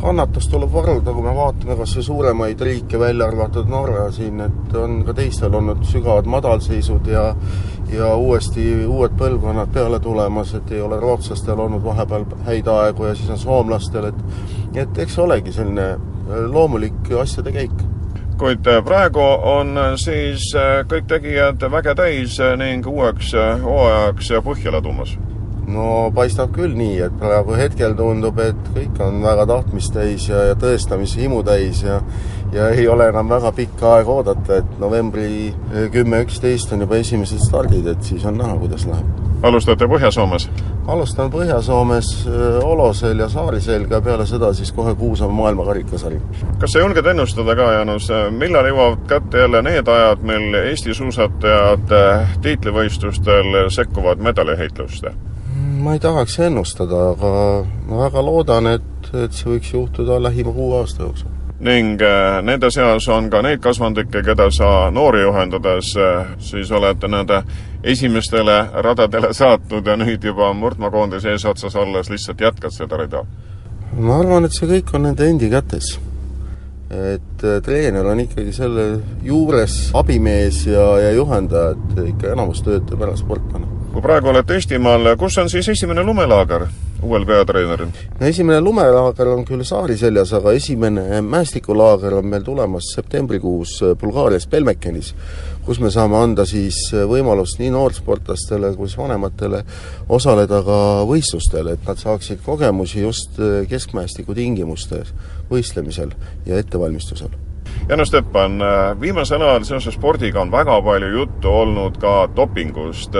kannatust 0.00 0.50
tuleb 0.50 0.72
varuda, 0.72 1.12
kui 1.12 1.22
me 1.22 1.34
vaatame 1.36 1.76
kas 1.78 1.94
või 1.96 2.06
suuremaid 2.08 2.60
riike, 2.60 2.98
välja 2.98 3.28
arvatud 3.30 3.68
Norra 3.70 4.10
siin, 4.12 4.40
et 4.44 4.76
on 4.76 5.02
ka 5.06 5.14
teistel 5.16 5.54
olnud 5.54 5.84
sügavad 5.88 6.28
madalseisud 6.30 7.06
ja 7.10 7.30
ja 7.92 8.14
uuesti 8.16 8.86
uued 8.86 9.12
põlvkonnad 9.18 9.72
peale 9.72 10.00
tulemas, 10.00 10.54
et 10.54 10.72
ei 10.72 10.80
ole 10.82 11.00
rootslastel 11.00 11.60
olnud 11.60 11.84
vahepeal 11.84 12.24
häid 12.46 12.68
aegu 12.68 13.04
ja 13.04 13.14
siis 13.14 13.30
on 13.30 13.38
soomlastel, 13.38 14.04
et 14.10 14.78
et 14.82 14.98
eks 14.98 15.18
olegi 15.18 15.52
selline 15.52 15.90
äh, 15.90 16.46
loomulik 16.50 17.12
asjade 17.20 17.52
käik. 17.52 17.84
Kuid 18.38 18.66
äh, 18.66 18.80
praegu 18.84 19.22
on 19.50 19.78
äh, 19.78 19.92
siis 20.00 20.48
kõik 20.90 21.06
tegijad 21.08 21.62
väge 21.70 21.94
täis 21.94 22.40
ning 22.58 22.86
uueks 22.86 23.32
hooajaks 23.62 24.34
põhja 24.44 24.74
ladumas 24.74 25.14
no 25.68 26.10
paistab 26.14 26.52
küll 26.54 26.76
nii, 26.76 26.98
et 27.06 27.18
praegu 27.20 27.56
hetkel 27.58 27.96
tundub, 27.98 28.38
et 28.42 28.70
kõik 28.74 29.00
on 29.04 29.22
väga 29.24 29.46
tahtmist 29.50 29.94
täis 29.96 30.28
ja, 30.28 30.50
ja 30.50 30.58
tõestamise 30.60 31.22
himu 31.22 31.42
täis 31.46 31.82
ja 31.84 32.00
ja 32.54 32.68
ei 32.68 32.88
ole 32.88 33.08
enam 33.08 33.28
väga 33.28 33.52
pikka 33.52 33.94
aega 33.96 34.10
oodata, 34.10 34.60
et 34.60 34.78
novembri 34.78 35.54
kümme, 35.92 36.20
üksteist 36.24 36.72
on 36.72 36.84
juba 36.84 37.00
esimesed 37.02 37.42
stardid, 37.42 37.86
et 37.90 38.02
siis 38.06 38.24
on 38.24 38.38
näha, 38.38 38.56
kuidas 38.60 38.86
läheb. 38.86 39.22
alustate 39.42 39.88
Põhja-Soomes? 39.90 40.48
alustan 40.86 41.32
Põhja-Soomes 41.32 42.12
Olosel 42.62 43.18
ja 43.18 43.28
Saariselga, 43.28 44.00
peale 44.00 44.26
seda 44.26 44.52
siis 44.54 44.72
kohe 44.72 44.94
Kuusamäe 44.94 45.34
maailmakarikasari. 45.34 46.20
kas 46.58 46.72
sa 46.72 46.78
julged 46.78 47.06
ennustada 47.06 47.56
ka, 47.56 47.72
Jaanus, 47.72 48.08
millal 48.30 48.70
jõuavad 48.70 49.06
kätte 49.08 49.38
jälle 49.38 49.62
need 49.62 49.88
ajad, 49.88 50.22
mil 50.22 50.54
Eesti 50.62 50.94
suusatajad 50.94 51.94
tiitlivõistlustel 52.42 53.70
sekkuvad 53.70 54.22
medaliheitlusse? 54.22 55.14
Ma 55.84 55.92
ei 55.92 56.00
tahaks 56.00 56.38
ennustada, 56.40 57.10
aga 57.12 57.30
ma 57.88 58.04
väga 58.06 58.22
loodan, 58.24 58.68
et, 58.72 59.08
et 59.12 59.36
see 59.36 59.50
võiks 59.52 59.72
juhtuda 59.74 60.16
lähima 60.22 60.52
kuue 60.56 60.78
aasta 60.80 61.04
jooksul. 61.04 61.30
ning 61.64 62.00
äh, 62.02 62.40
nende 62.42 62.70
seas 62.72 63.06
on 63.08 63.28
ka 63.30 63.42
neid 63.44 63.60
kasvandikke, 63.62 64.22
keda 64.24 64.48
sa 64.52 64.90
noori 64.90 65.22
juhendades 65.22 65.92
äh, 65.96 66.32
siis 66.38 66.72
oled 66.72 67.04
nende 67.08 67.42
esimestele 67.82 68.56
radadele 68.86 69.32
saatnud 69.32 69.86
ja 69.86 69.96
nüüd 69.96 70.24
juba 70.24 70.52
murdmaakoondise 70.52 71.36
eesotsas 71.36 71.76
olles 71.76 72.10
lihtsalt 72.10 72.40
jätkad 72.40 72.74
seda 72.74 72.98
rida? 73.00 73.24
ma 73.96 74.18
arvan, 74.18 74.48
et 74.48 74.56
see 74.56 74.68
kõik 74.70 74.96
on 74.96 75.06
nende 75.08 75.28
endi 75.28 75.52
kätes. 75.52 75.94
et 76.90 77.44
äh, 77.44 77.60
treener 77.62 78.06
on 78.06 78.24
ikkagi 78.24 78.52
selle 78.56 78.88
juures 79.22 79.78
abimees 79.94 80.66
ja, 80.66 80.88
ja 81.06 81.12
juhendaja, 81.12 81.76
et 81.76 82.04
ikka 82.08 82.32
enamus 82.32 82.64
tööd 82.64 82.88
teeb 82.88 83.04
ära 83.04 83.16
sportlane. 83.20 83.73
Kui 83.94 84.02
praegu 84.02 84.32
olete 84.32 84.56
Eestimaal, 84.58 85.12
kus 85.18 85.36
on 85.38 85.50
siis 85.50 85.68
esimene 85.70 86.02
lumelaager? 86.02 86.66
uuel 87.04 87.26
peatreeneril? 87.28 87.90
no 88.18 88.26
esimene 88.26 88.58
lumelaager 88.64 89.28
on 89.30 89.44
küll 89.46 89.62
saari 89.66 89.94
seljas, 90.00 90.32
aga 90.34 90.54
esimene 90.56 91.20
mäestikulaager 91.22 92.16
on 92.18 92.26
meil 92.32 92.42
tulemas 92.42 92.88
septembrikuus 92.96 93.76
Bulgaarias 94.00 94.48
Belmekenis, 94.50 95.12
kus 95.66 95.78
me 95.84 95.92
saame 95.94 96.18
anda 96.18 96.46
siis 96.48 96.80
võimalust 96.90 97.62
nii 97.62 97.70
noorsportlastele 97.76 98.72
kui 98.74 98.90
vanematele 98.98 99.62
osaleda 100.08 100.62
ka 100.66 100.80
võistlustel, 101.06 101.70
et 101.76 101.86
nad 101.86 102.00
saaksid 102.00 102.42
kogemusi 102.42 103.04
just 103.04 103.38
keskmäestiku 103.70 104.34
tingimustes 104.34 105.14
võistlemisel 105.52 106.16
ja 106.48 106.58
ettevalmistusel 106.58 107.30
Janno 107.88 108.04
Steppan, 108.08 108.58
viimasel 109.00 109.42
ajal 109.42 109.64
seoses 109.68 109.94
spordiga 109.94 110.40
on 110.40 110.50
väga 110.52 110.76
palju 110.82 111.10
juttu 111.18 111.50
olnud 111.52 111.98
ka 112.00 112.24
dopingust 112.36 113.16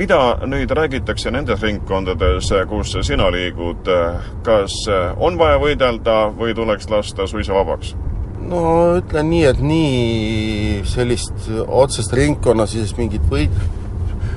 mida 0.00 0.18
nüüd 0.48 0.70
räägitakse 0.72 1.28
nendes 1.34 1.60
ringkondades, 1.60 2.48
kus 2.70 2.94
sina 3.04 3.26
liigud, 3.32 3.88
kas 4.46 4.76
on 5.20 5.36
vaja 5.40 5.58
võidelda 5.60 6.14
või 6.36 6.54
tuleks 6.56 6.88
lasta 6.92 7.26
suisa 7.28 7.52
vabaks? 7.56 7.92
no 8.50 8.62
ütlen 8.96 9.28
nii, 9.30 9.42
et 9.50 9.60
nii 9.60 10.80
sellist 10.88 11.50
otsest 11.66 12.16
ringkonnasisest 12.16 12.96
mingit 12.98 13.28
võit, 13.30 13.52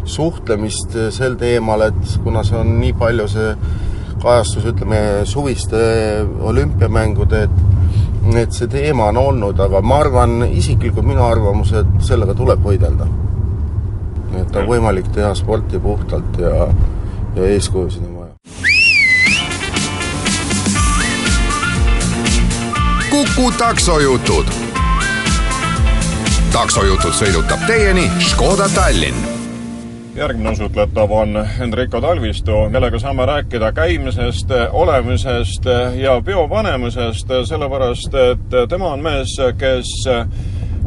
suhtlemist 0.03 0.97
sel 1.15 1.39
teemal, 1.39 1.87
et 1.87 2.17
kuna 2.25 2.43
see 2.43 2.59
on 2.59 2.75
nii 2.81 2.93
palju 2.99 3.29
see 3.31 3.55
kajastus, 4.23 4.67
ütleme, 4.73 4.99
suviste 5.27 5.79
olümpiamängude, 6.51 7.47
et 7.47 8.37
et 8.39 8.55
see 8.55 8.69
teema 8.71 9.09
on 9.11 9.17
olnud, 9.19 9.59
aga 9.59 9.81
ma 9.83 10.03
arvan, 10.03 10.41
isiklikult 10.47 11.07
minu 11.07 11.23
arvamus, 11.25 11.73
et 11.79 11.99
sellega 12.07 12.35
tuleb 12.37 12.63
võidelda 12.63 13.07
et 14.41 14.55
on 14.55 14.67
võimalik 14.67 15.07
teha 15.15 15.33
sporti 15.35 15.79
puhtalt 15.79 16.39
ja, 16.41 16.67
ja 17.35 17.51
eeskujusid 17.55 18.05
on 18.07 18.15
vaja. 18.15 18.33
kuku 23.13 23.51
taksojutud. 23.57 24.51
taksojutud 26.53 27.13
sõidutab 27.21 27.67
teieni 27.67 28.09
Škoda 28.31 28.69
Tallinn 28.75 29.33
järgmine 30.15 30.49
osutletav 30.49 31.11
on 31.11 31.37
Enrico 31.61 32.01
Talvistu, 32.01 32.51
kellega 32.71 32.99
saame 32.99 33.25
rääkida 33.25 33.71
käimisest, 33.73 34.51
olemisest 34.71 35.65
ja 35.95 36.21
peo 36.25 36.47
panemisest, 36.47 37.33
sellepärast 37.49 38.13
et 38.13 38.57
tema 38.69 38.93
on 38.93 39.01
mees, 39.01 39.33
kes 39.57 39.89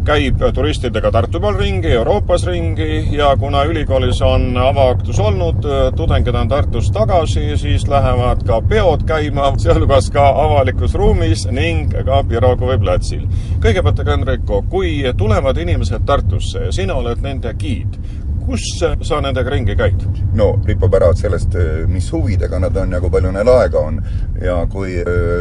käib 0.06 0.42
turistidega 0.54 1.10
Tartu 1.12 1.40
peal 1.42 1.56
ringi, 1.58 1.90
Euroopas 1.98 2.44
ringi 2.46 3.08
ja 3.16 3.32
kuna 3.38 3.64
ülikoolis 3.66 4.20
on 4.22 4.56
avaaktus 4.56 5.18
olnud, 5.20 5.66
tudengid 5.96 6.34
on 6.34 6.48
Tartust 6.48 6.92
tagasi, 6.94 7.56
siis 7.58 7.88
lähevad 7.90 8.44
ka 8.46 8.60
peod 8.68 9.02
käima, 9.08 9.50
sealhulgas 9.58 10.10
ka 10.14 10.28
avalikus 10.44 10.94
ruumis 10.94 11.46
ning 11.50 11.94
ka 12.06 12.22
Pirogovi 12.28 12.78
platsil. 12.78 13.26
kõigepealt 13.62 14.04
aga, 14.04 14.14
Enrico, 14.20 14.62
kui 14.70 15.02
tulevad 15.16 15.58
inimesed 15.58 16.06
Tartusse 16.06 16.68
ja 16.68 16.72
sina 16.72 16.94
oled 16.94 17.22
nende 17.22 17.54
giid, 17.58 17.98
kus 18.46 18.62
sa 19.02 19.20
nendega 19.22 19.50
ringi 19.50 19.74
käid? 19.78 20.02
no 20.37 20.52
ripub 20.66 20.94
ära 20.94 21.09
sellest, 21.16 21.56
mis 21.90 22.09
huvidega 22.12 22.61
nad 22.62 22.76
on 22.76 22.92
ja 22.94 23.00
kui 23.02 23.11
palju 23.11 23.32
neil 23.35 23.50
aega 23.50 23.82
on. 23.88 24.00
ja 24.42 24.56
kui 24.70 24.98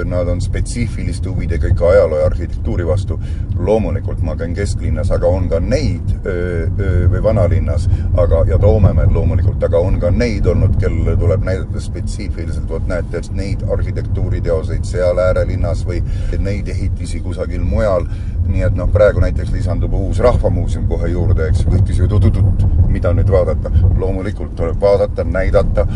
nad 0.10 0.30
on 0.32 0.42
spetsiifiliste 0.42 1.30
huvidega 1.30 1.70
ikka 1.72 1.90
ajaloo 1.90 2.20
ja 2.20 2.30
arhitektuuri 2.30 2.88
vastu, 2.88 3.20
loomulikult 3.60 4.22
ma 4.26 4.36
käin 4.40 4.56
kesklinnas, 4.56 5.12
aga 5.12 5.28
on 5.28 5.50
ka 5.52 5.60
neid 5.60 6.14
või 6.26 7.22
vanalinnas, 7.24 7.90
aga, 8.22 8.44
ja 8.50 8.60
Toomemäel 8.62 9.12
loomulikult, 9.14 9.64
aga 9.64 9.80
on 9.84 10.00
ka 10.02 10.12
neid 10.12 10.48
olnud, 10.50 10.78
kellele 10.82 11.16
tuleb 11.20 11.44
näidata 11.46 11.82
spetsiifiliselt, 11.84 12.70
vot 12.70 12.88
näete, 12.90 13.22
neid 13.36 13.66
arhitektuuriteoseid 13.72 14.88
seal 14.88 15.20
äärelinnas 15.22 15.84
või 15.88 16.02
neid 16.40 16.72
ehitisi 16.72 17.22
kusagil 17.26 17.64
mujal 17.66 18.08
nii 18.48 18.64
et 18.68 18.76
noh, 18.78 18.90
praegu 18.92 19.22
näiteks 19.24 19.52
lisandub 19.54 19.94
uus 19.98 20.20
Rahvamuuseum 20.24 20.88
kohe 20.90 21.10
juurde, 21.12 21.50
eks, 21.50 21.66
võiks 21.70 22.00
ju 22.00 22.08
tututut, 22.12 22.66
mida 22.92 23.14
nüüd 23.14 23.32
vaadata. 23.32 23.72
loomulikult 23.98 24.56
tuleb 24.56 24.80
vaadata, 24.82 25.24
näidata, 25.24 25.88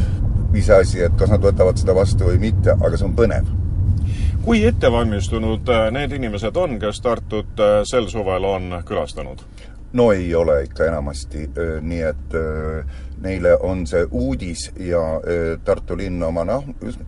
iseasi, 0.56 1.04
et 1.06 1.18
kas 1.18 1.32
nad 1.34 1.44
võtavad 1.44 1.78
seda 1.80 1.96
vastu 1.96 2.30
või 2.30 2.40
mitte, 2.50 2.76
aga 2.76 2.98
see 2.98 3.08
on 3.08 3.16
põnev. 3.18 3.50
kui 4.44 4.64
ettevalmistunud 4.66 5.70
äh, 5.70 5.90
need 5.92 6.16
inimesed 6.16 6.58
on, 6.58 6.80
kes 6.80 7.02
Tartut 7.02 7.60
äh, 7.60 7.82
sel 7.84 8.08
suvel 8.10 8.46
on 8.46 8.82
külastanud? 8.86 9.44
no 9.94 10.12
ei 10.12 10.36
ole 10.36 10.64
ikka 10.64 10.86
enamasti, 10.86 11.50
äh, 11.50 11.78
nii 11.82 12.02
et 12.02 12.36
neile 13.23 13.55
on 13.65 13.86
see 13.89 14.05
uudis 14.12 14.69
ja 14.79 15.01
Tartu 15.65 15.97
linn 15.99 16.21
oma 16.23 16.45
noh, 16.47 16.65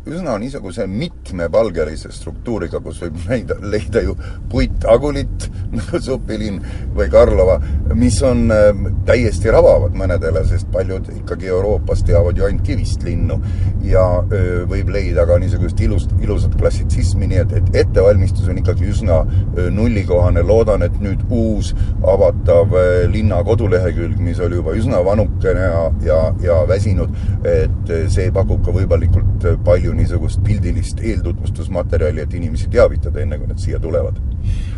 üsna 0.09 0.35
niisuguse 0.41 0.85
mitmepalgelise 0.89 2.11
struktuuriga, 2.13 2.81
kus 2.83 3.01
võib 3.05 3.19
leida, 3.29 3.57
leida 3.61 4.03
ju 4.05 4.15
puitagulit, 4.51 5.47
nagu 5.71 6.01
supilinn 6.07 6.61
või 6.97 7.09
Karlova, 7.11 7.59
mis 7.97 8.19
on 8.27 8.47
täiesti 9.07 9.51
rabavad 9.53 9.95
mõnedele, 9.97 10.43
sest 10.49 10.69
paljud 10.73 11.09
ikkagi 11.21 11.51
Euroopas 11.51 12.03
teavad 12.07 12.37
ju 12.37 12.47
ainult 12.47 12.65
kivist 12.67 13.03
linnu. 13.07 13.39
ja 13.81 14.01
võib 14.69 14.91
leida 14.93 15.23
ka 15.25 15.39
niisugust 15.41 15.79
ilust, 15.81 16.11
ilusat 16.21 16.53
klassitsismi, 16.59 17.27
nii 17.31 17.39
et, 17.41 17.55
et 17.57 17.75
ettevalmistus 17.81 18.47
on 18.51 18.59
ikkagi 18.61 18.85
üsna 18.91 19.21
nullikohane, 19.73 20.43
loodan, 20.45 20.85
et 20.85 20.99
nüüd 21.01 21.23
uus 21.29 21.71
avatav 22.07 22.75
linna 23.11 23.41
kodulehekülg, 23.45 24.19
mis 24.21 24.39
oli 24.39 24.59
juba 24.59 24.75
üsna 24.77 25.01
vanukene 25.05 25.65
ja, 25.65 25.81
ja, 26.05 26.33
ja 26.43 26.61
väsinud, 26.67 27.13
et 27.47 27.93
see 28.13 28.31
pakub 28.33 28.63
ka 28.65 28.73
võimalikult 28.75 29.45
palju 29.65 29.93
niisugust 29.97 30.41
pildilist 30.45 30.99
eeltutvustusmaterjali, 31.03 32.21
et 32.23 32.33
inimesi 32.37 32.69
teavitada, 32.71 33.21
enne 33.21 33.39
kui 33.39 33.49
nad 33.49 33.61
siia 33.61 33.79
tulevad. 33.79 34.19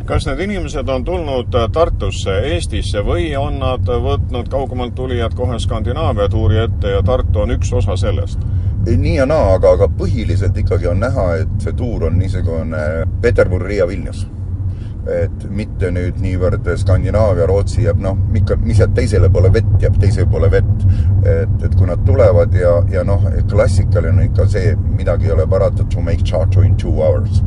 kas 0.05 0.27
need 0.27 0.39
inimesed 0.43 0.89
on 0.89 1.03
tulnud 1.03 1.55
Tartusse, 1.73 2.39
Eestisse 2.53 3.03
või 3.05 3.31
on 3.39 3.59
nad 3.59 3.87
võtnud 3.87 4.49
kaugemalt 4.51 4.95
tulijad 4.95 5.33
kohe 5.33 5.59
Skandinaavia 5.59 6.29
tuuri 6.29 6.59
ette 6.65 6.97
ja 6.97 7.03
Tartu 7.03 7.45
on 7.45 7.55
üks 7.57 7.73
osa 7.73 7.97
sellest? 7.97 8.39
nii 8.83 9.15
ja 9.15 9.25
naa, 9.25 9.53
aga, 9.55 9.77
aga 9.77 9.87
põhiliselt 9.87 10.57
ikkagi 10.59 10.87
on 10.91 10.99
näha, 10.99 11.27
et 11.43 11.59
see 11.63 11.71
tuur 11.73 12.09
on 12.09 12.17
niisugune 12.19 12.79
Peterburi, 13.21 13.67
Riia, 13.67 13.87
Vilnius 13.87 14.25
et 15.11 15.45
mitte 15.51 15.89
nüüd 15.91 16.19
niivõrd 16.23 16.67
Skandinaavia, 16.79 17.47
Rootsi 17.49 17.83
jääb 17.83 17.99
noh, 18.03 18.17
ikka, 18.39 18.55
mis 18.63 18.79
jääb 18.79 18.93
teisele 18.95 19.29
poole 19.33 19.51
vett, 19.53 19.73
jääb 19.83 19.97
teisele 19.99 20.27
poole 20.31 20.49
vett. 20.51 20.85
et, 21.27 21.55
et 21.65 21.75
kui 21.75 21.87
nad 21.87 22.03
tulevad 22.07 22.55
ja, 22.55 22.77
ja 22.91 23.03
noh, 23.07 23.25
klassikaline 23.51 24.13
on 24.15 24.25
ikka 24.29 24.47
see, 24.55 24.73
midagi 24.97 25.27
ei 25.27 25.35
ole 25.35 25.47
parata, 25.47 25.83
to 25.91 26.01
make 26.01 26.23
charter 26.23 26.63
in 26.63 26.77
two 26.77 27.01
hours. 27.03 27.41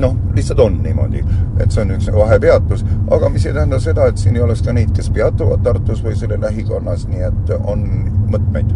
noh, 0.00 0.16
lihtsalt 0.34 0.60
on 0.64 0.78
niimoodi, 0.82 1.22
et 1.60 1.70
see 1.70 1.82
on 1.84 1.90
üks 1.94 2.08
vahepeatus, 2.14 2.84
aga 3.12 3.28
mis 3.28 3.44
ei 3.46 3.52
tähenda 3.52 3.80
seda, 3.82 4.06
et 4.08 4.18
siin 4.18 4.38
ei 4.38 4.42
oleks 4.42 4.62
ka 4.64 4.72
neid, 4.72 4.94
kes 4.96 5.10
peatuvad 5.14 5.62
Tartus 5.66 6.00
või 6.04 6.16
selle 6.16 6.40
lähikonnas, 6.40 7.04
nii 7.10 7.26
et 7.28 7.52
on 7.60 7.84
mõtmeid 8.32 8.72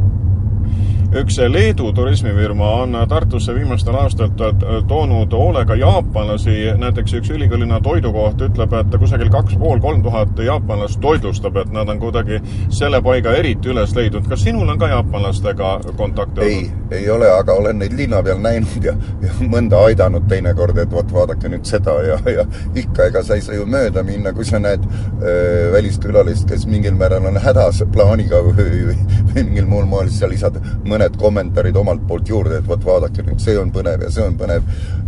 üks 1.14 1.36
Leedu 1.38 1.92
turismifirma 1.94 2.68
on 2.82 2.96
Tartusse 3.08 3.54
viimastel 3.54 3.94
aastatel 3.94 4.54
toonud 4.88 5.32
hoolega 5.32 5.76
jaapanlasi, 5.78 6.54
näiteks 6.78 7.14
üks 7.20 7.30
ülikoolina 7.30 7.78
toidukoht 7.82 8.42
ütleb, 8.42 8.74
et 8.80 8.96
kusagil 8.98 9.30
kaks 9.30 9.54
pool, 9.60 9.78
kolm 9.82 10.02
tuhat 10.02 10.38
jaapanlast 10.42 10.98
toitlustab, 11.00 11.60
et 11.62 11.70
nad 11.74 11.88
on 11.88 12.00
kuidagi 12.02 12.40
selle 12.74 12.98
paiga 13.02 13.34
eriti 13.38 13.70
üles 13.70 13.94
leidnud. 13.94 14.26
kas 14.28 14.42
sinul 14.42 14.68
on 14.68 14.78
ka 14.78 14.88
jaapanlastega 14.90 15.70
kontakte 15.96 16.40
olnud? 16.40 16.72
ei, 16.90 16.98
ei 16.98 17.10
ole, 17.10 17.30
aga 17.30 17.58
olen 17.62 17.78
neid 17.78 17.94
linna 17.94 18.22
peal 18.22 18.42
näinud 18.42 18.90
ja, 18.90 18.96
ja 19.22 19.30
mõnda 19.54 19.84
aidanud 19.86 20.26
teinekord, 20.28 20.78
et 20.82 20.90
vot 20.90 21.14
vaadake 21.14 21.52
nüüd 21.52 21.68
seda 21.68 21.94
ja, 22.08 22.18
ja 22.26 22.46
ikka, 22.74 23.10
ega 23.12 23.22
sa 23.22 23.38
ei 23.38 23.46
saa 23.46 23.60
ju 23.60 23.68
mööda 23.70 24.02
minna, 24.02 24.34
kui 24.34 24.46
sa 24.48 24.58
näed 24.58 24.82
äh, 24.82 25.70
väliskülalist, 25.76 26.48
kes 26.50 26.66
mingil 26.66 26.98
määral 26.98 27.30
on 27.30 27.38
hädas 27.38 27.84
plaaniga 27.94 28.42
või, 28.48 28.68
või, 28.90 28.98
või 29.30 29.40
mingil 29.44 29.70
muul 29.70 29.86
moel, 29.86 30.10
siis 30.10 30.24
sa 30.24 30.32
lisad 30.34 30.58
mõne 30.82 31.03
mõned 31.04 31.20
kommentaarid 31.20 31.76
omalt 31.76 32.06
poolt 32.08 32.28
juurde, 32.28 32.58
et 32.58 32.68
vot 32.68 32.84
vaadake 32.84 33.22
nüüd, 33.22 33.40
see 33.40 33.56
on 33.58 33.70
põnev 33.72 34.02
ja 34.06 34.10
see 34.10 34.24
on 34.24 34.36
põnev, 34.38 34.62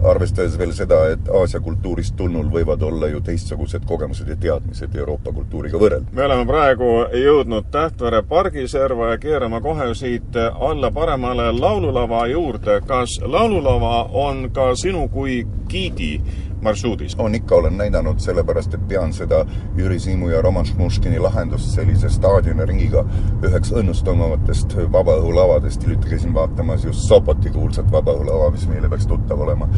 arvestades 0.04 0.56
veel 0.58 0.72
seda, 0.76 0.98
et 1.14 1.28
Aasia 1.28 1.60
kultuurist 1.60 2.16
tulnul 2.16 2.50
võivad 2.52 2.82
olla 2.82 3.08
ju 3.08 3.20
teistsugused 3.24 3.86
kogemused 3.86 4.28
ja 4.28 4.36
teadmised 4.36 4.94
Euroopa 4.94 5.32
kultuuriga 5.32 5.78
võrrelda. 5.80 6.12
me 6.12 6.24
oleme 6.24 6.46
praegu 6.46 6.90
jõudnud 7.16 7.70
Tähtvere 7.72 8.22
pargiserva 8.22 9.10
ja 9.14 9.18
keerame 9.18 9.60
kohe 9.60 9.94
siit 9.94 10.36
alla 10.36 10.90
paremale 10.90 11.52
laululava 11.52 12.26
juurde. 12.26 12.80
kas 12.86 13.20
laululava 13.22 14.08
on 14.12 14.50
ka 14.52 14.74
sinu 14.74 15.08
kui 15.08 15.46
giidi 15.68 16.20
marsruudis? 16.66 17.14
on 17.18 17.34
ikka, 17.34 17.54
olen 17.54 17.78
näidanud, 17.78 18.18
sellepärast 18.22 18.74
et 18.74 18.88
pean 18.88 19.12
seda 19.14 19.44
Jüri 19.78 19.98
Siimu 20.02 20.28
ja 20.32 20.42
Roman 20.42 20.66
Šmuškini 20.66 21.18
lahendust 21.22 21.70
sellise 21.74 22.10
staadioniringiga 22.12 23.04
üheks 23.46 23.72
õnnestunumatest 23.76 24.76
vabaõhulavadest. 24.92 25.86
hiljuti 25.86 26.10
käisin 26.14 26.34
vaatamas 26.34 26.84
just 26.84 27.06
Sopoti 27.06 27.50
kuulsat 27.54 27.90
vabaõhulava, 27.92 28.50
mis 28.54 28.66
meile 28.70 28.90
peaks 28.90 29.06
tuttav 29.06 29.40
olema. 29.46 29.68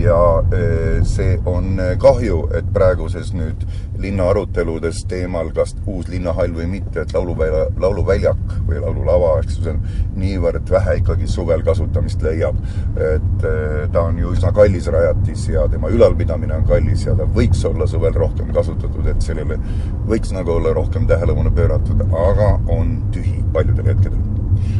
ja 0.00 0.18
see 1.14 1.38
on 1.46 1.78
kahju, 1.98 2.40
et 2.58 2.72
praeguses 2.72 3.32
nüüd 3.34 3.66
linna 4.04 4.28
aruteludes 4.30 5.02
teemal, 5.10 5.50
kas 5.56 5.74
uus 5.86 6.08
linnahall 6.12 6.54
või 6.56 6.66
mitte, 6.76 7.04
et 7.04 7.14
lauluvälja, 7.16 7.66
lauluväljak 7.80 8.42
või 8.68 8.82
laululava, 8.82 9.32
eks 9.42 9.58
ju, 9.58 9.64
see 9.64 9.74
on 9.74 9.80
niivõrd 10.20 10.70
vähe 10.74 10.98
ikkagi 11.00 11.28
suvel 11.30 11.64
kasutamist 11.66 12.22
leiab. 12.24 12.60
et 12.94 13.46
ta 13.92 14.02
on 14.02 14.18
ju 14.18 14.32
üsna 14.34 14.52
kallis 14.54 14.86
rajatis 14.92 15.48
ja 15.48 15.66
tema 15.70 15.90
ülalpidamine 15.92 16.56
on 16.60 16.68
kallis 16.68 17.06
ja 17.06 17.16
ta 17.18 17.26
võiks 17.38 17.64
olla 17.68 17.88
suvel 17.90 18.14
rohkem 18.14 18.52
kasutatud, 18.54 19.06
et 19.10 19.22
sellele 19.22 19.58
võiks 20.08 20.32
nagu 20.36 20.56
olla 20.58 20.74
rohkem 20.76 21.08
tähelepanu 21.10 21.52
pööratud, 21.54 22.06
aga 22.28 22.54
on 22.78 22.96
tühi 23.14 23.42
paljudel 23.52 23.92
hetkedel 23.94 24.33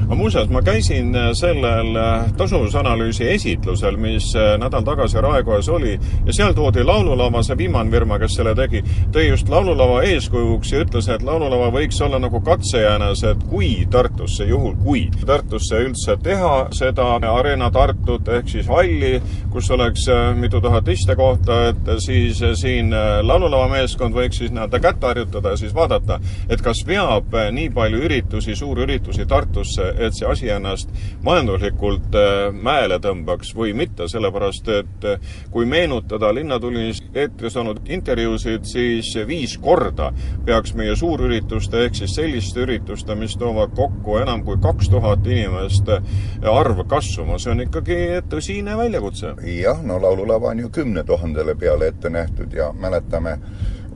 aga 0.05 0.15
muuseas, 0.15 0.49
ma 0.53 0.61
käisin 0.63 1.15
äh, 1.17 1.31
sellel 1.33 1.97
äh, 1.97 2.33
tasuvusanalüüsi 2.37 3.25
esitlusel, 3.33 3.97
mis 3.97 4.35
äh, 4.37 4.55
nädal 4.61 4.85
tagasi 4.85 5.21
Raekojas 5.21 5.69
oli. 5.73 5.95
Ja 6.27 6.33
seal 6.33 6.53
toodi 6.53 6.85
laululava, 6.85 7.41
see 7.43 7.57
viimane 7.57 7.91
firma, 7.93 8.19
kes 8.21 8.37
selle 8.37 8.53
tegi, 8.59 8.83
tõi 9.15 9.31
just 9.31 9.49
laululava 9.49 10.03
eeskujuks 10.05 10.73
ja 10.75 10.83
ütles, 10.85 11.09
et 11.09 11.25
laululava 11.25 11.71
võiks 11.73 12.01
olla 12.05 12.21
nagu 12.21 12.41
katsejäänes, 12.45 13.23
et 13.31 13.47
kui 13.49 13.71
Tartusse, 13.91 14.45
juhul 14.49 14.77
kui 14.85 15.07
Tartusse 15.25 15.81
üldse 15.87 16.19
teha 16.23 16.53
seda 16.77 17.15
Arena 17.31 17.71
Tartut 17.73 18.29
ehk 18.29 18.53
siis 18.53 18.69
halli, 18.69 19.17
kus 19.53 19.71
oleks 19.73 20.05
mitu 20.37 20.61
tuhat 20.61 20.89
istekohta, 20.89 21.61
et 21.71 21.93
siis 22.05 22.43
siin 22.61 22.93
laululava 23.23 23.71
meeskond 23.73 24.17
võiks 24.17 24.43
siis 24.43 24.53
nii-öelda 24.53 24.81
kätt 24.85 25.05
harjutada 25.05 25.55
ja 25.55 25.61
siis 25.61 25.75
vaadata, 25.75 26.21
et 26.49 26.61
kas 26.65 26.85
veab 26.87 27.33
nii 27.55 27.71
palju 27.75 28.05
üritusi, 28.05 28.57
suurüritusi 28.59 29.27
Tartusse, 29.31 29.94
et 29.99 30.17
see 30.17 30.27
asi 30.29 30.51
ennast 30.53 30.91
majanduslikult 31.25 32.17
äh, 32.19 32.49
mäele 32.53 32.99
tõmbaks 33.03 33.55
või 33.57 33.75
mitte, 33.77 34.09
sellepärast 34.11 34.71
et 34.75 35.07
äh, 35.09 35.35
kui 35.55 35.67
meenutada 35.69 36.33
Linnatulis 36.35 37.03
eetris 37.15 37.57
olnud 37.61 37.83
intervjuusid, 37.89 38.67
siis 38.69 39.13
viis 39.29 39.57
korda 39.63 40.11
peaks 40.47 40.75
meie 40.79 40.97
suurürituste 40.97 41.85
ehk 41.87 41.99
siis 42.01 42.17
selliste 42.19 42.65
ürituste, 42.65 43.17
mis 43.19 43.37
toovad 43.41 43.75
kokku 43.77 44.19
enam 44.23 44.45
kui 44.47 44.59
kaks 44.63 44.91
tuhat 44.93 45.27
inimest, 45.27 45.89
äh, 45.89 46.51
arv 46.51 46.85
kasvama. 46.89 47.39
see 47.39 47.53
on 47.53 47.65
ikkagi 47.67 48.01
tõsine 48.31 48.77
väljakutse. 48.79 49.35
jah, 49.61 49.83
no 49.83 50.01
laululava 50.03 50.53
on 50.53 50.67
ju 50.67 50.71
kümne 50.71 51.05
tuhandele 51.05 51.55
peale 51.55 51.93
ette 51.93 52.11
nähtud 52.11 52.53
ja 52.53 52.73
mäletame 52.73 53.39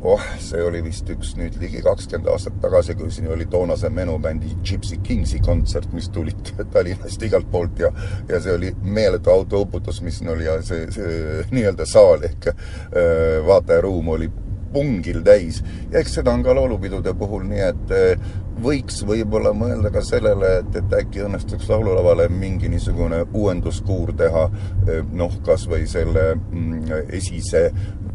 oh, 0.03 0.23
see 0.43 0.63
oli 0.63 0.81
vist 0.85 1.09
üks 1.11 1.35
nüüd 1.39 1.59
ligi 1.61 1.83
kakskümmend 1.85 2.31
aastat 2.33 2.59
tagasi, 2.63 2.95
kui 2.99 3.11
siin 3.15 3.31
oli 3.33 3.47
toonase 3.51 3.91
menubändi 3.91 4.55
Gypsy 4.63 5.01
Kingsi 5.05 5.41
kontsert, 5.45 5.93
mis 5.97 6.11
tulid 6.15 6.53
Tallinnast 6.73 7.23
igalt 7.27 7.51
poolt 7.51 7.83
ja 7.83 7.93
ja 8.29 8.41
see 8.41 8.55
oli 8.55 8.75
meeletu 8.83 9.33
autouputus, 9.35 10.03
mis 10.03 10.21
siin 10.21 10.31
oli 10.35 10.47
ja 10.47 10.61
see, 10.63 10.87
see 10.95 11.17
nii-öelda 11.55 11.87
saal 11.89 12.29
ehk 12.29 12.53
äh, 12.53 13.41
vaatajaruum 13.47 14.15
oli 14.17 14.31
pungil 14.73 15.23
täis. 15.25 15.63
Ja 15.93 16.03
eks 16.03 16.19
seda 16.19 16.35
on 16.35 16.43
ka 16.45 16.55
laulupidude 16.57 17.15
puhul, 17.19 17.47
nii 17.49 17.63
et 17.65 17.95
äh, 17.97 18.27
võiks 18.63 19.01
võib-olla 19.07 19.55
mõelda 19.57 19.91
ka 19.95 20.03
sellele, 20.05 20.59
et, 20.63 20.75
et 20.79 20.97
äkki 21.01 21.23
õnnestuks 21.27 21.71
laululavale 21.71 22.29
mingi 22.33 22.71
niisugune 22.71 23.25
uuenduskuur 23.33 24.13
teha, 24.19 24.49
äh, 24.49 25.01
noh, 25.11 25.39
kas 25.47 25.67
või 25.71 25.87
selle 25.91 26.35
mm, 26.37 27.07
esise 27.19 27.69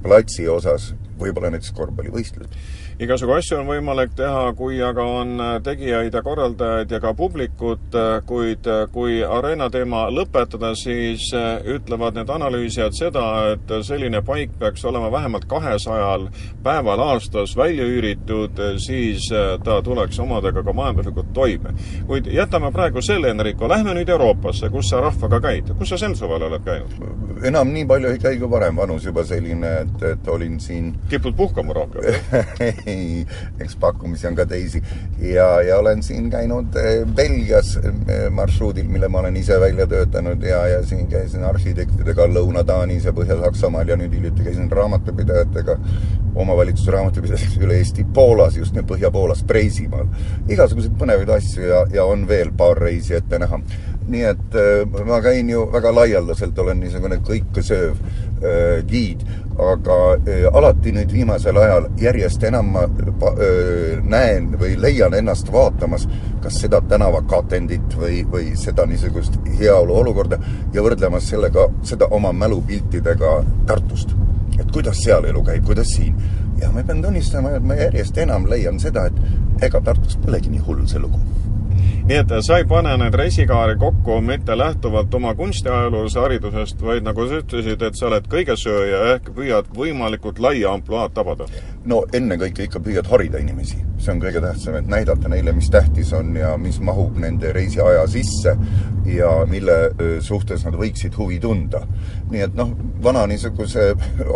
platsi 0.03 0.47
osas 0.51 0.91
võib-olla 1.23 1.53
näiteks 1.53 1.73
korvpallivõistlused. 1.77 2.57
Igasugu 3.01 3.33
asju 3.37 3.57
on 3.59 3.67
võimalik 3.67 4.13
teha, 4.17 4.51
kui 4.57 4.77
aga 4.83 5.05
on 5.19 5.41
tegijaid 5.65 6.13
ja 6.13 6.21
korraldajaid 6.25 6.91
ja 6.93 6.99
ka 7.01 7.13
publikut, 7.17 7.95
kuid 8.29 8.67
kui 8.93 9.21
Arena 9.25 9.69
teema 9.73 10.05
lõpetada, 10.13 10.73
siis 10.77 11.29
ütlevad 11.33 12.17
need 12.19 12.29
analüüsijad 12.29 12.93
seda, 12.97 13.25
et 13.55 13.73
selline 13.87 14.21
paik 14.25 14.53
peaks 14.59 14.85
olema 14.85 15.09
vähemalt 15.11 15.47
kahesajal 15.49 16.27
päeval 16.63 17.01
aastas 17.07 17.55
välja 17.57 17.87
üüritud, 17.89 18.61
siis 18.83 19.25
ta 19.63 19.79
tuleks 19.83 20.19
omadega 20.19 20.63
ka 20.63 20.73
majanduslikult 20.73 21.33
toime. 21.33 21.73
kuid 22.07 22.27
jätame 22.29 22.71
praegu 22.71 23.01
selle, 23.01 23.33
Enrico, 23.33 23.69
lähme 23.69 23.97
nüüd 23.97 24.09
Euroopasse, 24.09 24.69
kus 24.69 24.89
sa 24.89 25.01
rahvaga 25.01 25.41
käid. 25.41 25.73
kus 25.77 25.89
sa 25.89 25.97
sel 25.97 26.15
suvel 26.15 26.45
oled 26.49 26.63
käinud? 26.65 27.43
enam 27.43 27.73
nii 27.73 27.85
palju 27.89 28.13
ei 28.13 28.19
käi 28.19 28.37
kui 28.39 28.49
varem, 28.51 28.77
vanus 28.77 29.05
juba 29.05 29.25
selline, 29.27 29.73
et, 29.81 30.03
et 30.13 30.27
olin 30.27 30.59
siin 30.59 30.93
kipud 31.09 31.35
puhkama 31.35 31.73
rohkem 31.73 32.03
eks 32.87 33.75
pakkumisi 33.79 34.27
on 34.27 34.35
ka 34.35 34.45
teisi. 34.45 34.81
ja, 35.19 35.61
ja 35.61 35.77
olen 35.77 36.03
siin 36.03 36.29
käinud 36.29 36.75
eh, 36.75 37.05
Belgias 37.15 37.75
eh, 37.77 38.29
marsruudil, 38.31 38.87
mille 38.89 39.07
ma 39.07 39.19
olen 39.19 39.37
ise 39.37 39.59
välja 39.59 39.87
töötanud 39.87 40.43
ja, 40.43 40.65
ja 40.67 40.83
siin 40.85 41.07
käisin 41.07 41.43
arhitektidega 41.43 42.27
Lõuna-Taanis 42.27 43.05
ja 43.05 43.13
Põhja-Saksamaal 43.15 43.87
ja 43.87 43.97
nüüd 43.99 44.13
hiljuti 44.13 44.43
käisin 44.43 44.71
raamatupidajatega, 44.71 45.77
omavalitsuse 46.35 46.91
raamatupidajatega 46.91 47.65
üle 47.65 47.79
Eesti 47.79 48.05
Poolas, 48.13 48.57
just 48.57 48.75
nüüd 48.75 48.89
Põhja-Poolas, 48.89 49.45
Preisimaal. 49.47 50.07
igasuguseid 50.49 50.99
põnevaid 50.99 51.33
asju 51.37 51.65
ja, 51.67 51.85
ja 51.93 52.05
on 52.05 52.27
veel 52.27 52.51
paar 52.57 52.79
reisi 52.79 53.15
ette 53.17 53.39
näha 53.39 53.61
nii 54.07 54.23
et 54.27 54.55
äh, 54.59 55.05
ma 55.07 55.21
käin 55.23 55.49
ju 55.49 55.63
väga 55.71 55.93
laialdaselt, 55.95 56.57
olen 56.59 56.81
niisugune 56.83 57.19
kõikesööv 57.23 57.99
giid, 58.87 59.23
aga 59.59 59.97
äh, 60.27 60.45
alati 60.53 60.91
nüüd 60.95 61.11
viimasel 61.13 61.57
ajal 61.61 61.87
järjest 62.01 62.43
enam 62.47 62.71
ma 62.73 62.85
äh, 62.87 63.99
näen 64.01 64.53
või 64.59 64.73
leian 64.81 65.13
ennast 65.13 65.51
vaatamas 65.53 66.07
kas 66.43 66.57
seda 66.63 66.81
tänavakatendit 66.89 67.95
või, 67.99 68.23
või 68.29 68.49
seda 68.59 68.87
niisugust 68.89 69.37
heaolu 69.59 69.95
olukorda 70.01 70.39
ja 70.73 70.83
võrdlemas 70.83 71.29
sellega, 71.29 71.69
seda 71.85 72.09
oma 72.11 72.33
mälupiltidega 72.33 73.35
Tartust. 73.67 74.15
et 74.59 74.71
kuidas 74.71 74.99
seal 75.03 75.25
elu 75.25 75.43
käib, 75.43 75.65
kuidas 75.65 75.95
siin. 75.95 76.15
ja 76.61 76.71
ma 76.71 76.83
pean 76.83 77.01
tunnistama, 77.01 77.55
et 77.57 77.63
ma 77.63 77.75
järjest 77.75 78.17
enam 78.17 78.49
leian 78.49 78.79
seda, 78.79 79.05
et 79.05 79.63
ega 79.69 79.81
Tartus 79.81 80.17
polegi 80.17 80.49
nii 80.49 80.65
hull 80.67 80.85
see 80.87 80.99
lugu 80.99 81.19
nii 82.03 82.17
et 82.19 82.31
sa 82.43 82.57
ei 82.59 82.65
pane 82.67 82.95
neid 82.99 83.15
reisikaari 83.15 83.75
kokku 83.79 84.17
mitte 84.21 84.57
lähtuvalt 84.57 85.13
oma 85.13 85.33
kunstiajaloolise 85.35 86.19
haridusest, 86.19 86.81
vaid 86.83 87.05
nagu 87.07 87.27
sa 87.27 87.39
ütlesid, 87.39 87.85
et 87.87 87.95
sa 87.99 88.09
oled 88.09 88.27
kõigesööja 88.31 88.99
ehk 89.13 89.29
püüad 89.35 89.69
võimalikult 89.77 90.41
laia 90.43 90.73
ampluaad 90.73 91.13
tabada. 91.15 91.47
no 91.85 92.03
ennekõike 92.13 92.67
ikka 92.67 92.79
püüad 92.79 93.07
harida 93.11 93.39
inimesi, 93.39 93.77
see 93.99 94.11
on 94.13 94.19
kõige 94.23 94.41
tähtsam, 94.43 94.75
et 94.79 94.87
näidata 94.87 95.29
neile, 95.31 95.51
mis 95.55 95.69
tähtis 95.69 96.13
on 96.13 96.35
ja 96.35 96.57
mis 96.57 96.79
mahub 96.79 97.17
nende 97.19 97.53
reisiaja 97.53 98.07
sisse 98.07 98.57
ja 99.05 99.31
mille 99.47 99.77
suhtes 100.19 100.65
nad 100.65 100.75
võiksid 100.79 101.15
huvi 101.17 101.39
tunda. 101.39 101.85
nii 102.31 102.41
et 102.41 102.55
noh, 102.55 102.75
vana 103.03 103.25
niisuguse 103.27 103.93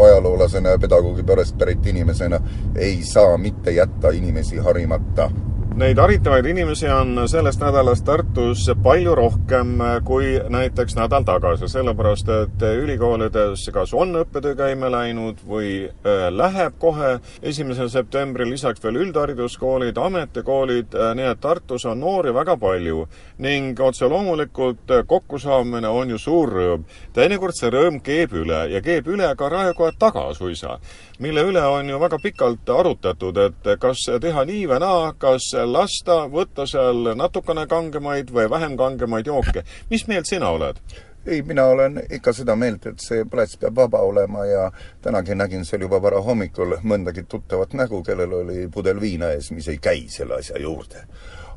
ajaloolasena 0.08 0.76
ja 0.76 0.80
pedagoogi 0.80 1.24
perest 1.24 1.58
pärit 1.58 1.86
inimesena 1.86 2.40
ei 2.76 3.04
saa 3.04 3.38
mitte 3.38 3.72
jätta 3.72 4.12
inimesi 4.16 4.58
harimata 4.58 5.30
Neid 5.78 6.00
haritavaid 6.02 6.46
inimesi 6.50 6.88
on 6.90 7.20
sellest 7.30 7.62
nädalast 7.62 8.02
Tartus 8.06 8.64
palju 8.84 9.12
rohkem 9.16 9.76
kui 10.10 10.32
näiteks 10.50 10.96
nädal 10.98 11.22
tagasi, 11.28 11.68
sellepärast 11.70 12.32
et 12.34 12.64
ülikoolides 12.66 13.68
kas 13.76 13.94
on 13.94 14.18
õppetöö 14.24 14.56
käima 14.58 14.90
läinud 14.90 15.44
või 15.46 15.70
äh, 15.86 16.24
läheb 16.34 16.80
kohe. 16.82 17.20
Esimesel 17.46 17.92
septembril, 17.94 18.50
lisaks 18.50 18.82
veel 18.82 18.98
üldhariduskoolid, 19.04 20.02
ametikoolid, 20.02 20.98
äh, 20.98 21.14
nii 21.20 21.30
et 21.30 21.44
Tartus 21.46 21.86
on 21.86 22.02
noori 22.02 22.34
väga 22.34 22.58
palju. 22.58 23.06
Ning 23.46 23.78
otse 23.78 24.10
loomulikult 24.10 24.96
kokkusaamine 25.06 25.94
on 25.94 26.16
ju 26.16 26.18
suur 26.18 26.56
rõõm. 26.58 26.90
teinekord 27.14 27.54
see 27.54 27.70
rõõm 27.70 28.02
keeb 28.02 28.34
üle 28.34 28.64
ja 28.74 28.82
keeb 28.82 29.14
üle 29.14 29.30
ka 29.38 29.54
Raekoja 29.54 29.94
taga 30.00 30.26
suisa, 30.34 30.80
mille 31.20 31.44
üle 31.50 31.62
on 31.66 31.90
ju 31.90 32.00
väga 32.00 32.20
pikalt 32.24 32.70
arutatud, 32.70 33.38
et 33.38 33.70
kas 33.82 34.06
teha 34.22 34.46
nii 34.46 34.68
või 34.70 34.80
naa, 34.84 35.12
kas 35.18 35.50
lasta 35.66 36.24
võtta 36.32 36.68
seal 36.70 37.14
natukene 37.18 37.68
kangemaid 37.68 38.32
või 38.34 38.50
vähem 38.50 38.78
kangemaid 38.78 39.28
jooke. 39.28 39.64
mis 39.90 40.08
meelt 40.08 40.26
sina 40.26 40.50
oled? 40.50 40.82
ei, 41.28 41.42
mina 41.42 41.66
olen 41.66 42.02
ikka 42.10 42.34
seda 42.34 42.56
meelt, 42.56 42.86
et 42.86 43.04
see 43.04 43.26
plats 43.26 43.58
peab 43.60 43.76
vaba 43.76 44.00
olema 44.00 44.46
ja 44.46 44.70
tänagi 45.02 45.36
nägin 45.36 45.66
seal 45.66 45.82
juba 45.84 46.00
varahommikul 46.02 46.78
mõndagi 46.84 47.26
tuttavat 47.28 47.74
nägu, 47.74 48.04
kellel 48.04 48.34
oli 48.34 48.68
pudel 48.74 49.02
viina 49.02 49.34
ees, 49.36 49.52
mis 49.52 49.68
ei 49.68 49.78
käi 49.78 50.06
selle 50.10 50.40
asja 50.40 50.62
juurde 50.62 51.04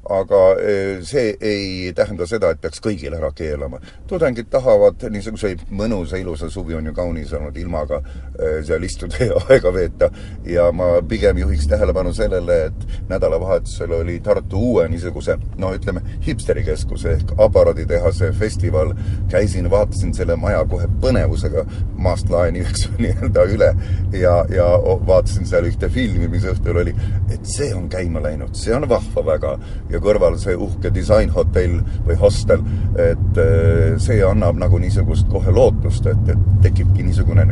aga 0.08 0.40
eh, 0.62 1.02
see 1.04 1.36
ei 1.40 1.92
tähenda 1.96 2.26
seda, 2.26 2.50
et 2.50 2.60
peaks 2.60 2.80
kõigil 2.80 3.14
ära 3.14 3.30
keelama. 3.36 3.80
tudengid 4.08 4.48
tahavad 4.50 5.02
niisuguseid 5.12 5.66
mõnusa, 5.70 6.16
ilusa 6.16 6.50
suvi 6.50 6.74
on 6.74 6.86
ju 6.86 6.94
kaunis 6.94 7.32
olnud 7.36 7.56
ilmaga 7.56 8.00
eh, 8.00 8.62
seal 8.64 8.82
istuda 8.82 9.20
ja 9.24 9.36
aega 9.48 9.72
veeta 9.74 10.10
ja 10.44 10.70
ma 10.72 11.02
pigem 11.08 11.38
juhiks 11.38 11.68
tähelepanu 11.68 12.14
sellele, 12.16 12.64
et 12.70 12.86
nädalavahetusel 13.08 13.92
oli 14.00 14.18
Tartu 14.20 14.62
uue 14.70 14.88
niisuguse 14.88 15.36
no 15.58 15.74
ütleme, 15.76 16.02
hipsterikeskuse 16.26 17.12
ehk 17.18 17.34
aparaaditehase 17.38 18.32
festival. 18.32 18.94
käisin, 19.28 19.70
vaatasin 19.70 20.14
selle 20.14 20.36
maja 20.36 20.64
kohe 20.64 20.88
põnevusega. 21.00 21.64
Maast 22.00 22.30
laeni, 22.32 22.62
eks 22.66 22.86
ju, 22.86 22.94
nii-öelda 23.00 23.44
üle 23.54 23.70
ja, 24.16 24.34
ja 24.52 24.66
vaatasin 25.06 25.48
seal 25.48 25.68
ühte 25.68 25.90
filmi, 25.92 26.28
mis 26.32 26.46
õhtul 26.48 26.80
oli, 26.82 26.94
et 27.30 27.46
see 27.48 27.70
on 27.76 27.88
käima 27.92 28.22
läinud, 28.24 28.54
see 28.58 28.74
on 28.76 28.88
vahva 28.90 29.24
väga. 29.26 29.54
Ja 29.90 30.00
kõrval 30.02 30.38
see 30.40 30.56
uhke 30.56 30.92
disainhotell 30.94 31.80
või 32.06 32.16
hostel, 32.20 32.64
et 33.00 33.40
äh, 33.40 33.96
see 34.02 34.20
annab 34.26 34.58
nagu 34.60 34.80
niisugust 34.82 35.28
kohe 35.32 35.52
lootust, 35.54 36.06
et, 36.10 36.34
et 36.34 36.48
tekibki 36.64 37.04
niisugune 37.06 37.46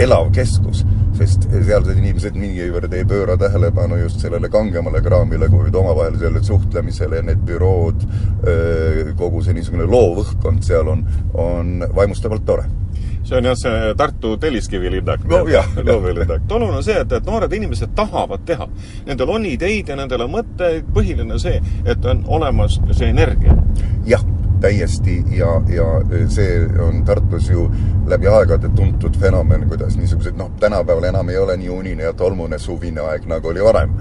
elav 0.00 0.30
keskus, 0.34 0.82
sest 1.18 1.46
sealsed 1.50 1.98
inimesed 1.98 2.36
niivõrd 2.38 2.92
ei 2.96 3.06
pööra 3.08 3.36
tähelepanu 3.40 3.98
just 4.00 4.22
sellele 4.22 4.50
kangemale 4.52 5.02
kraamile, 5.04 5.48
kuid 5.52 5.74
omavahelisele 5.76 6.42
suhtlemisele, 6.46 7.22
need 7.26 7.42
bürood, 7.46 8.04
äh, 8.44 9.14
kogu 9.18 9.44
see 9.44 9.56
niisugune 9.56 9.88
loov 9.90 10.22
õhkkond 10.24 10.64
seal 10.66 10.88
on, 10.92 11.04
on 11.38 11.80
vaimustavalt 11.96 12.46
tore 12.46 12.68
see 13.24 13.36
on 13.36 13.44
jah, 13.44 13.56
see 13.58 13.94
Tartu 13.96 14.36
Telliskivi 14.40 14.90
linnak 14.90 15.24
no,. 15.28 15.44
loovilinnak. 15.84 16.42
oluline 16.56 16.76
on 16.80 16.84
see, 16.84 16.98
et, 17.00 17.12
et 17.12 17.26
noored 17.26 17.52
inimesed 17.52 17.94
tahavad 17.96 18.44
teha. 18.48 18.68
Nendel 19.06 19.36
on 19.36 19.46
ideid 19.46 19.92
ja 19.92 19.96
nendel 19.98 20.26
on 20.26 20.34
mõtteid, 20.38 20.90
põhiline 20.94 21.38
see, 21.42 21.60
et 21.84 22.04
on 22.04 22.24
olemas 22.28 22.80
see 22.92 23.10
energia. 23.10 23.56
jah, 24.06 24.24
täiesti 24.60 25.24
ja, 25.36 25.48
ja 25.68 25.84
see 26.28 26.66
on 26.82 27.04
Tartus 27.04 27.50
ju 27.50 27.70
läbi 28.08 28.28
aegade 28.28 28.68
tuntud 28.76 29.16
fenomen, 29.20 29.68
kuidas 29.68 29.96
niisugused 29.96 30.36
noh, 30.36 30.50
tänapäeval 30.60 31.08
enam 31.08 31.28
ei 31.28 31.38
ole 31.38 31.56
nii 31.56 31.68
unine 31.68 32.02
ja 32.02 32.12
tolmune 32.12 32.58
suvine 32.58 33.00
aeg, 33.00 33.26
nagu 33.30 33.48
oli 33.48 33.64
varem. 33.64 33.94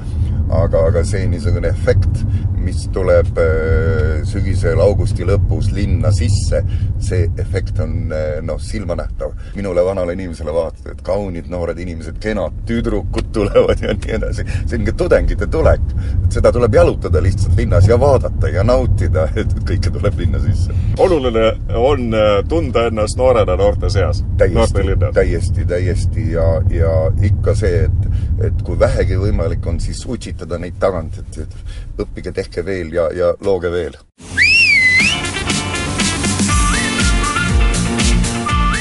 aga, 0.49 0.79
aga 0.88 1.03
see 1.05 1.27
niisugune 1.29 1.69
efekt, 1.69 2.23
mis 2.69 2.86
tuleb 2.93 3.38
äh, 3.41 4.19
sügisel 4.29 4.79
augusti 4.84 5.25
lõpus 5.25 5.71
linna 5.73 6.12
sisse, 6.13 6.62
see 7.01 7.25
efekt 7.41 7.79
on 7.82 8.13
äh, 8.13 8.39
noh, 8.45 8.60
silmanähtav. 8.62 9.34
minule, 9.55 9.82
vanale 9.86 10.13
inimesele 10.13 10.53
vaatad, 10.53 10.91
et 10.93 11.01
kaunid 11.05 11.49
noored 11.49 11.79
inimesed, 11.82 12.19
kenad 12.21 12.60
tüdrukud 12.69 13.32
tulevad 13.34 13.82
ja 13.82 13.95
nii 13.95 14.15
edasi. 14.19 14.45
see 14.45 14.77
on 14.77 14.84
niisugune 14.84 14.97
tudengite 15.01 15.47
tulek. 15.47 15.95
seda 16.29 16.51
tuleb 16.53 16.77
jalutada 16.77 17.23
lihtsalt 17.25 17.58
linnas 17.58 17.88
ja 17.89 17.97
vaadata 17.99 18.51
ja 18.53 18.63
nautida, 18.63 19.25
et 19.41 19.55
kõike 19.65 19.93
tuleb 19.97 20.21
linna 20.21 20.43
sisse. 20.45 20.75
oluline 21.01 21.47
on 21.75 22.13
äh, 22.13 22.29
tunda 22.49 22.86
ennast 22.91 23.17
noorena 23.17 23.58
noorte 23.58 23.89
seas. 23.89 24.21
täiesti, 24.38 24.86
täiesti, 25.13 25.65
täiesti 25.65 26.32
ja, 26.36 26.47
ja 26.69 26.93
ikka 27.32 27.58
see, 27.58 27.86
et, 27.89 28.10
et 28.51 28.62
kui 28.65 28.77
vähegi 28.79 29.17
võimalik 29.17 29.65
on, 29.65 29.82
siis 29.82 30.05
utsitada 30.05 30.62
neid 30.62 30.77
tagant, 30.79 31.17
et, 31.23 31.41
et 31.47 32.03
õppige, 32.05 32.32
tehke 32.36 32.58
tehke 32.59 32.65
veel 32.65 32.93
ja, 32.93 33.09
ja 33.13 33.33
looge 33.39 33.71
veel. 33.71 33.93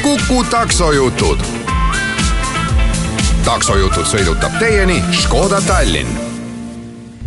kuku 0.02 0.44
taksojutud. 0.50 1.38
taksojutud 3.44 4.06
sõidutab 4.06 4.58
teieni 4.58 5.02
Škoda 5.12 5.60
Tallinn 5.66 6.27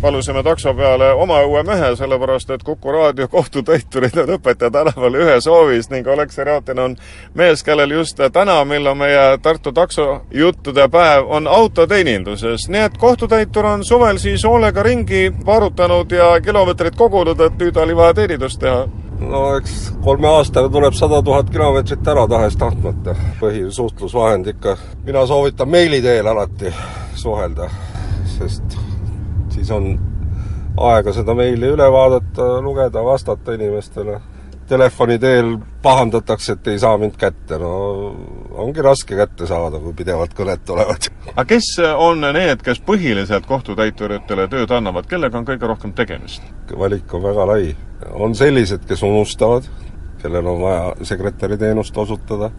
palusime 0.02 0.42
takso 0.42 0.74
peale 0.74 1.12
oma 1.14 1.38
õue 1.46 1.62
mehe, 1.66 1.92
sellepärast 1.96 2.50
et 2.50 2.62
Kuku 2.66 2.92
raadio 2.92 3.28
kohtutäiturid 3.30 4.16
on 4.18 4.34
Õpetaja 4.36 4.70
tänaval 4.74 5.14
ühes 5.20 5.46
hoovis 5.46 5.90
ning 5.92 6.08
Aleksei 6.08 6.44
Rjatin 6.44 6.82
on 6.82 6.96
mees, 7.38 7.62
kellel 7.62 7.94
just 7.94 8.18
täna, 8.34 8.58
mil 8.66 8.86
on 8.90 8.98
meie 8.98 9.38
Tartu 9.42 9.72
taksojuttude 9.72 10.88
päev, 10.90 11.28
on 11.28 11.46
autoteeninduses. 11.46 12.68
nii 12.68 12.82
et 12.88 12.98
kohtutäitur 12.98 13.66
on 13.66 13.84
suvel 13.84 14.18
siis 14.18 14.44
hoolega 14.44 14.82
ringi 14.82 15.32
varutanud 15.46 16.10
ja 16.10 16.34
kilomeetrid 16.40 16.98
kogunud, 16.98 17.40
et 17.40 17.58
nüüd 17.58 17.78
oli 17.78 17.96
vaja 17.96 18.14
teenindust 18.14 18.60
teha 18.60 18.86
no 19.22 19.42
eks 19.56 19.92
kolme 20.02 20.28
aastaga 20.28 20.68
tuleb 20.68 20.98
sada 20.98 21.22
tuhat 21.22 21.50
kilomeetrit 21.50 22.08
ära 22.08 22.26
tahes-tahtmata. 22.28 23.14
põhisuhtlusvahend 23.40 24.50
ikka, 24.56 24.76
mina 25.04 25.26
soovitan 25.26 25.68
meili 25.68 26.02
teel 26.02 26.26
alati 26.26 26.74
suhelda, 27.14 27.70
sest 28.38 28.82
siis 29.52 29.70
on 29.70 29.94
aega 30.80 31.12
seda 31.12 31.34
meili 31.36 31.72
üle 31.74 31.88
vaadata, 31.92 32.54
lugeda, 32.64 33.04
vastata 33.04 33.56
inimestele. 33.56 34.20
Telefoni 34.68 35.18
teel 35.20 35.56
pahandatakse, 35.82 36.54
et 36.54 36.68
ei 36.72 36.78
saa 36.80 36.94
mind 36.96 37.18
kätte, 37.20 37.58
no 37.60 37.72
ongi 38.62 38.84
raske 38.84 39.18
kätte 39.18 39.46
saada, 39.50 39.80
kui 39.82 39.92
pidevalt 39.98 40.32
kõned 40.38 40.62
tulevad. 40.64 41.08
aga 41.34 41.44
kes 41.50 41.74
on 41.90 42.24
need, 42.32 42.62
kes 42.64 42.80
põhiliselt 42.86 43.46
kohtutäituritele 43.50 44.46
tööd 44.48 44.72
annavad, 44.72 45.08
kellega 45.10 45.38
on 45.38 45.48
kõige 45.48 45.68
rohkem 45.68 45.92
tegemist? 45.98 46.46
valik 46.78 47.12
on 47.14 47.26
väga 47.26 47.46
lai. 47.52 47.74
on 48.12 48.34
sellised, 48.38 48.86
kes 48.88 49.02
unustavad, 49.02 49.66
kellel 50.22 50.46
on 50.46 50.62
vaja 50.62 51.08
sekretäri 51.10 51.58
teenust 51.58 51.98
osutada 51.98 52.52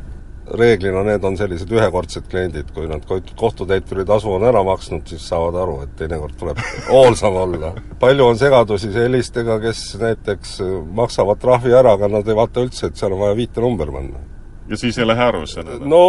reeglina 0.51 1.03
need 1.07 1.23
on 1.23 1.37
sellised 1.39 1.71
ühekordsed 1.71 2.27
kliendid, 2.31 2.71
kui 2.75 2.87
nad 2.89 3.05
kohtutäituri 3.39 4.05
tasu 4.05 4.33
on 4.35 4.43
ära 4.47 4.63
maksnud, 4.67 5.05
siis 5.07 5.25
saavad 5.29 5.57
aru, 5.63 5.77
et 5.85 5.95
teinekord 5.99 6.35
tuleb 6.39 6.59
hoolsam 6.91 7.37
olla. 7.45 7.73
palju 7.99 8.27
on 8.27 8.39
segadusi 8.39 8.91
sellistega, 8.93 9.59
kes 9.63 9.85
näiteks 10.01 10.57
maksavad 10.99 11.41
trahvi 11.41 11.75
ära, 11.79 11.95
aga 11.97 12.11
nad 12.11 12.27
ei 12.27 12.37
vaata 12.37 12.65
üldse, 12.65 12.89
et 12.89 12.99
seal 12.99 13.15
on 13.15 13.23
vaja 13.23 13.37
viitenumber 13.39 13.91
panna. 13.91 14.23
ja 14.69 14.77
siis 14.77 14.97
ei 14.97 15.07
lähe 15.07 15.23
arvesse? 15.23 15.63
no 15.79 16.03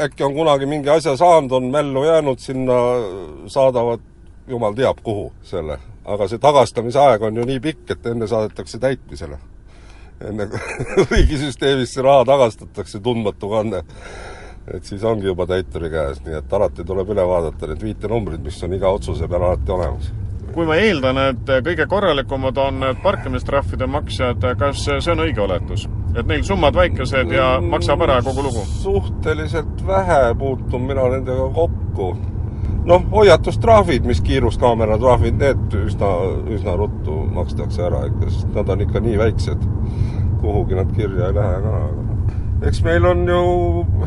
äkki 0.00 0.24
on 0.24 0.34
kunagi 0.34 0.66
mingi 0.66 0.88
asja 0.88 1.16
saanud, 1.16 1.52
on 1.52 1.70
mällu 1.70 2.04
jäänud, 2.04 2.40
sinna 2.40 2.80
saadavad 3.46 4.00
jumal 4.48 4.74
teab 4.74 5.04
kuhu 5.04 5.32
selle. 5.42 5.78
aga 6.04 6.28
see 6.28 6.40
tagastamise 6.40 6.98
aeg 6.98 7.22
on 7.22 7.36
ju 7.36 7.44
nii 7.46 7.60
pikk, 7.60 7.90
et 7.90 8.06
enne 8.06 8.26
saadetakse 8.26 8.78
täitmisele 8.78 9.38
enne 10.30 10.48
kui 10.52 11.06
riigisüsteemist 11.10 11.98
see 11.98 12.06
raha 12.06 12.24
tagastatakse, 12.28 13.00
tundmatu 13.04 13.50
kanne. 13.52 13.84
et 14.72 14.84
siis 14.86 15.04
ongi 15.04 15.26
juba 15.26 15.46
täituri 15.50 15.90
käes, 15.90 16.20
nii 16.26 16.38
et 16.38 16.52
alati 16.52 16.84
tuleb 16.86 17.08
üle 17.10 17.24
vaadata 17.26 17.70
need 17.70 17.82
viitenumbrid, 17.82 18.42
mis 18.44 18.62
on 18.62 18.76
iga 18.78 18.92
otsuse 18.94 19.28
peal 19.28 19.48
alati 19.48 19.74
olemas 19.74 20.12
kui 20.52 20.66
ma 20.68 20.76
eeldan, 20.76 21.18
et 21.30 21.50
kõige 21.64 21.86
korralikumad 21.88 22.58
on 22.60 22.80
need 22.82 22.98
parkimistrahvide 23.02 23.88
maksjad, 23.88 24.44
kas 24.60 24.84
see 24.84 25.12
on 25.14 25.24
õige 25.24 25.40
oletus? 25.44 25.88
et 26.12 26.26
neil 26.28 26.42
summad 26.44 26.76
väikesed 26.76 27.30
ja 27.32 27.54
maksab 27.64 28.02
ära 28.04 28.18
kogu 28.24 28.44
lugu? 28.44 28.64
suhteliselt 28.82 29.80
vähe 29.86 30.34
puutun 30.38 30.84
mina 30.90 31.08
nendega 31.14 31.48
kokku. 31.56 32.12
Noh, 32.88 33.04
hoiatustrahvid, 33.12 34.06
mis 34.08 34.20
kiiruskaamera 34.24 34.98
trahvid, 34.98 35.38
need 35.38 35.76
üsna, 35.84 36.12
üsna 36.50 36.76
ruttu 36.78 37.22
makstakse 37.36 37.86
ära 37.86 38.06
ikka, 38.08 38.30
sest 38.30 38.54
nad 38.56 38.72
on 38.74 38.86
ikka 38.86 39.02
nii 39.04 39.18
väiksed 39.20 39.68
kuhugi 40.42 40.74
nad 40.74 40.94
kirja 40.96 41.26
ei 41.26 41.34
lähe 41.34 41.58
ka, 41.62 41.80
eks 42.66 42.82
meil 42.82 43.06
on 43.06 43.22
ju, 43.28 43.42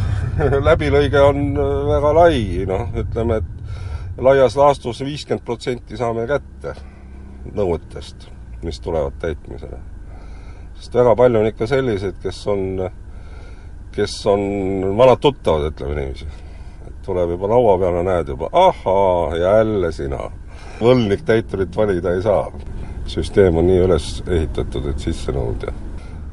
läbilõige 0.67 1.21
on 1.23 1.41
äh, 1.55 1.73
väga 1.89 2.11
lai, 2.17 2.41
noh, 2.67 2.89
ütleme, 2.99 3.39
et 3.39 4.19
laias 4.27 4.57
laastus 4.59 4.99
viiskümmend 5.03 5.45
protsenti 5.47 5.99
saame 5.99 6.27
kätte 6.27 6.75
nõuetest, 7.55 8.27
mis 8.67 8.81
tulevad 8.83 9.15
täitmisele. 9.21 9.79
sest 10.75 10.95
väga 10.95 11.15
palju 11.15 11.39
on 11.39 11.47
ikka 11.47 11.67
selliseid, 11.71 12.19
kes 12.23 12.41
on, 12.51 12.89
kes 13.95 14.15
on 14.27 14.41
vanad 14.97 15.23
tuttavad, 15.23 15.71
ütleme 15.71 15.95
niiviisi. 16.01 16.27
Tuleb 17.05 17.35
juba 17.35 17.49
laua 17.53 17.77
peale, 17.79 18.03
näed 18.03 18.33
juba, 18.33 18.49
ahaa, 18.51 19.37
jälle 19.37 19.91
sina. 19.91 20.29
võlgnik 20.81 21.23
täiturit 21.25 21.75
valida 21.77 22.13
ei 22.13 22.21
saa. 22.21 22.51
süsteem 23.07 23.57
on 23.57 23.67
nii 23.67 23.81
üles 23.85 24.23
ehitatud, 24.27 24.87
et 24.89 24.99
sissenõudja 24.99 25.73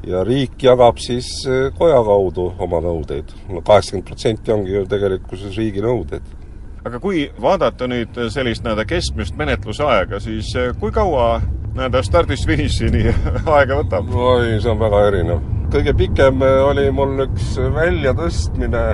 ja 0.07 0.23
riik 0.27 0.59
jagab 0.63 0.99
siis 1.03 1.29
eh, 1.47 1.71
koja 1.79 2.01
kaudu 2.07 2.49
oma 2.63 2.81
nõudeid 2.83 3.31
no. 3.47 3.59
no 3.59 3.65
kaheksakümmend 3.67 4.07
protsenti 4.09 4.55
ongi 4.55 4.75
ju 4.75 4.85
tegelikkuses 4.91 5.57
riigi 5.59 5.83
nõuded. 5.85 6.25
aga 6.83 6.99
kui 7.03 7.29
vaadata 7.41 7.87
nüüd 7.91 8.19
sellist 8.35 8.65
nii-öelda 8.65 8.87
keskmist 8.91 9.39
menetlusaega, 9.39 10.21
siis 10.21 10.51
eh, 10.59 10.73
kui 10.81 10.95
kaua 10.95 11.41
nii-öelda 11.73 12.03
stardist 12.07 12.49
finišini 12.51 13.07
aega 13.57 13.79
võtab? 13.79 14.11
oi, 14.11 14.59
see 14.59 14.73
on 14.73 14.83
väga 14.83 15.07
erinev. 15.13 15.45
kõige 15.75 15.95
pikem 16.03 16.43
eh, 16.47 16.59
oli 16.67 16.89
mul 16.95 17.27
üks 17.29 17.55
väljatõstmine, 17.77 18.87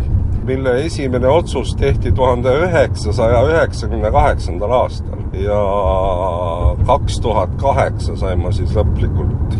mille 0.48 0.74
esimene 0.84 1.28
otsus 1.28 1.74
tehti 1.76 2.12
tuhande 2.12 2.54
üheksasaja 2.64 3.42
üheksakümne 3.50 4.10
kaheksandal 4.14 4.72
aastal 4.80 5.24
ja 5.44 5.60
kaks 6.88 7.20
tuhat 7.20 7.56
kaheksa 7.60 8.16
sain 8.16 8.40
ma 8.42 8.52
siis 8.56 8.72
lõplikult 8.76 9.58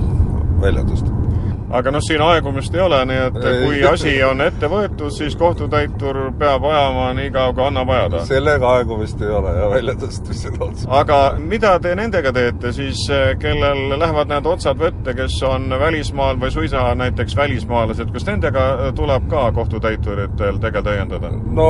välja 0.62 0.87
tõsta 0.88 1.28
aga 1.70 1.92
noh, 1.92 2.02
siin 2.04 2.22
aegumist 2.24 2.74
ei 2.74 2.81
ole, 2.81 2.98
nii 3.09 3.20
et 3.26 3.38
kui 3.62 3.81
asi 3.88 4.14
on 4.24 4.40
ette 4.44 4.70
võetud, 4.70 5.12
siis 5.14 5.37
kohtutäitur 5.38 6.20
peab 6.38 6.64
ajama 6.64 7.11
nii 7.18 7.33
kaua, 7.35 7.52
kui 7.57 7.64
annab 7.66 7.92
ajada. 7.92 8.22
sellega 8.28 8.72
aegumist 8.78 9.20
ei 9.22 9.33
ole 9.40 9.52
ja 9.57 9.68
väljatõstmisel 9.72 10.57
otsa. 10.68 10.88
aga 11.00 11.18
mida 11.38 11.74
te 11.85 11.94
nendega 11.98 12.33
teete 12.33 12.72
siis, 12.76 13.04
kellel 13.42 13.85
lähevad 13.98 14.33
need 14.33 14.48
otsad 14.48 14.81
vette, 14.81 15.14
kes 15.18 15.37
on 15.48 15.68
välismaal 15.81 16.40
või 16.40 16.54
suisa 16.54 16.87
näiteks 16.98 17.37
välismaalased, 17.37 18.12
kas 18.14 18.26
nendega 18.31 18.92
tuleb 18.96 19.28
ka 19.31 19.50
kohtutäituritel 19.59 20.62
tegel 20.64 20.88
täiendada? 20.88 21.33
no 21.61 21.68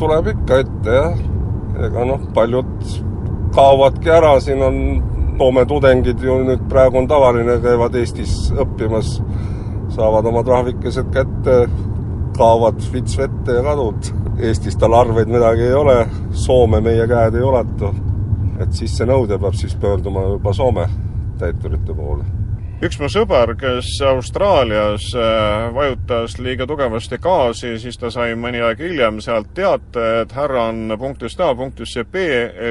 tuleb 0.00 0.32
ikka 0.36 0.60
ette 0.66 1.00
jah, 1.00 1.26
ega 1.88 2.06
noh, 2.12 2.30
paljud 2.36 2.76
kaovadki 3.54 4.10
ära, 4.10 4.36
siin 4.42 4.62
on 4.66 4.78
Soome 5.34 5.64
tudengid 5.66 6.20
ju 6.22 6.36
nüüd 6.46 6.60
praegu 6.70 7.00
on 7.00 7.08
tavaline, 7.10 7.56
käivad 7.62 7.96
Eestis 7.98 8.52
õppimas, 8.54 9.16
saavad 9.90 10.28
oma 10.30 10.44
trahvikesed 10.46 11.10
kätte, 11.14 11.56
kaovad 12.38 12.78
vits 12.92 13.18
vette 13.18 13.56
ja 13.58 13.64
kadud. 13.66 14.12
Eestis 14.38 14.78
tal 14.78 14.94
arveid 14.94 15.32
midagi 15.34 15.66
ei 15.66 15.74
ole, 15.74 15.96
Soome 16.44 16.78
meie 16.84 17.08
käed 17.10 17.34
ei 17.34 17.50
ulatu. 17.50 17.94
et 18.62 18.70
sissenõudja 18.72 19.38
peab 19.42 19.58
siis 19.58 19.74
pöörduma 19.74 20.22
juba 20.28 20.52
Soome 20.54 20.86
täiturite 21.38 21.94
poole 21.94 22.43
üks 22.82 22.96
mu 22.98 23.06
sõber, 23.06 23.52
kes 23.58 23.86
Austraalias 24.08 25.04
äh, 25.14 25.68
vajutas 25.74 26.34
liiga 26.42 26.66
tugevasti 26.66 27.20
gaasi, 27.22 27.76
siis 27.78 27.98
ta 28.00 28.10
sai 28.10 28.34
mõni 28.38 28.58
aeg 28.64 28.80
hiljem 28.82 29.20
sealt 29.22 29.52
teate, 29.54 30.02
et 30.24 30.34
härra 30.34 30.66
on 30.72 30.96
punktist 30.98 31.40
A 31.40 31.52
punktisse 31.54 32.02
B 32.04 32.24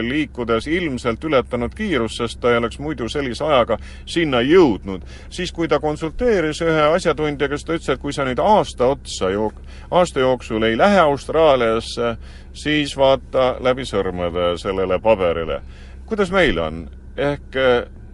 liikudes 0.04 0.68
ilmselt 0.68 1.24
ületanud 1.24 1.76
kiirust, 1.78 2.20
sest 2.20 2.41
ta 2.43 2.51
ei 2.51 2.60
oleks 2.60 2.82
muidu 2.84 3.08
sellise 3.10 3.45
ajaga 3.47 3.80
sinna 4.06 4.43
jõudnud. 4.43 5.08
siis, 5.30 5.51
kui 5.51 5.68
ta 5.72 5.80
konsulteeris 5.80 6.62
ühe 6.62 6.86
asjatundjaga, 6.97 7.58
siis 7.58 7.68
ta 7.68 7.80
ütles, 7.80 7.95
et 7.95 8.04
kui 8.04 8.14
sa 8.14 8.28
nüüd 8.28 8.43
aasta 8.43 8.91
otsa 8.97 9.32
jook-, 9.32 9.64
aasta 9.91 10.20
jooksul 10.20 10.68
ei 10.68 10.78
lähe 10.78 10.99
Austraaliasse, 10.99 12.16
siis 12.54 12.97
vaata 12.97 13.56
läbi 13.64 13.88
sõrmede 13.88 14.58
sellele 14.58 14.99
paberile. 14.99 15.62
kuidas 16.06 16.32
meil 16.32 16.60
on? 16.60 16.88
ehk 17.18 17.56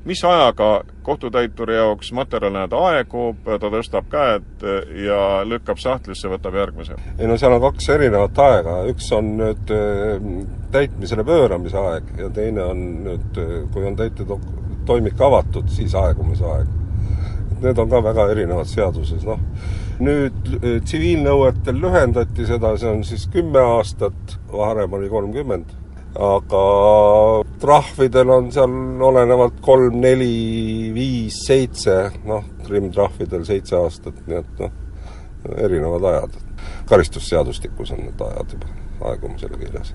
mis 0.06 0.24
ajaga 0.26 0.84
kohtutäituri 1.04 1.76
jaoks 1.76 2.12
materjalid 2.16 2.74
aegub, 2.76 3.42
ta 3.46 3.72
tõstab 3.72 4.08
käed 4.12 4.66
ja 5.04 5.20
lükkab 5.48 5.82
sahtlisse, 5.82 6.30
võtab 6.32 6.56
järgmise? 6.60 6.96
ei 7.18 7.28
no 7.28 7.38
seal 7.38 7.56
on 7.58 7.64
kaks 7.68 7.90
erinevat 7.96 8.40
aega, 8.46 8.78
üks 8.92 9.10
on 9.16 9.34
nüüd 9.42 9.74
äh, 9.76 10.30
täitmisele 10.72 11.26
pööramise 11.28 11.82
aeg 11.82 12.14
ja 12.20 12.30
teine 12.36 12.64
on 12.72 12.86
nüüd, 13.08 13.42
äh, 13.42 13.56
kui 13.74 13.88
on 13.90 14.00
täitetoimik 14.00 15.22
avatud, 15.30 15.68
siis 15.74 15.96
aegumise 15.98 16.48
aeg. 16.48 16.76
Need 17.60 17.80
on 17.82 17.90
ka 17.92 18.00
väga 18.04 18.30
erinevad 18.32 18.70
seaduses, 18.72 19.26
noh. 19.28 19.42
nüüd 20.00 20.54
tsiviilnõuetel 20.88 21.76
lühendati 21.76 22.46
seda, 22.48 22.72
see 22.80 22.88
on 22.88 23.04
siis 23.04 23.26
kümme 23.34 23.60
aastat, 23.60 24.38
varem 24.54 24.96
oli 24.96 25.12
kolmkümmend 25.12 25.76
aga 26.18 26.64
trahvidel 27.62 28.30
on 28.34 28.52
seal 28.54 28.74
olenevalt 29.06 29.60
kolm, 29.62 30.00
neli, 30.02 30.90
viis, 30.96 31.38
seitse, 31.46 31.98
noh, 32.26 32.46
krimmtrahvidel 32.66 33.46
seitse 33.48 33.78
aastat, 33.78 34.18
nii 34.28 34.40
et 34.42 34.64
noh, 34.64 34.78
erinevad 35.58 36.08
ajad. 36.14 36.38
karistusseadustikus 36.90 37.92
on 37.92 38.00
need 38.08 38.22
ajad 38.22 38.56
juba 38.56 38.72
aegumisele 39.12 39.58
kirjas, 39.58 39.94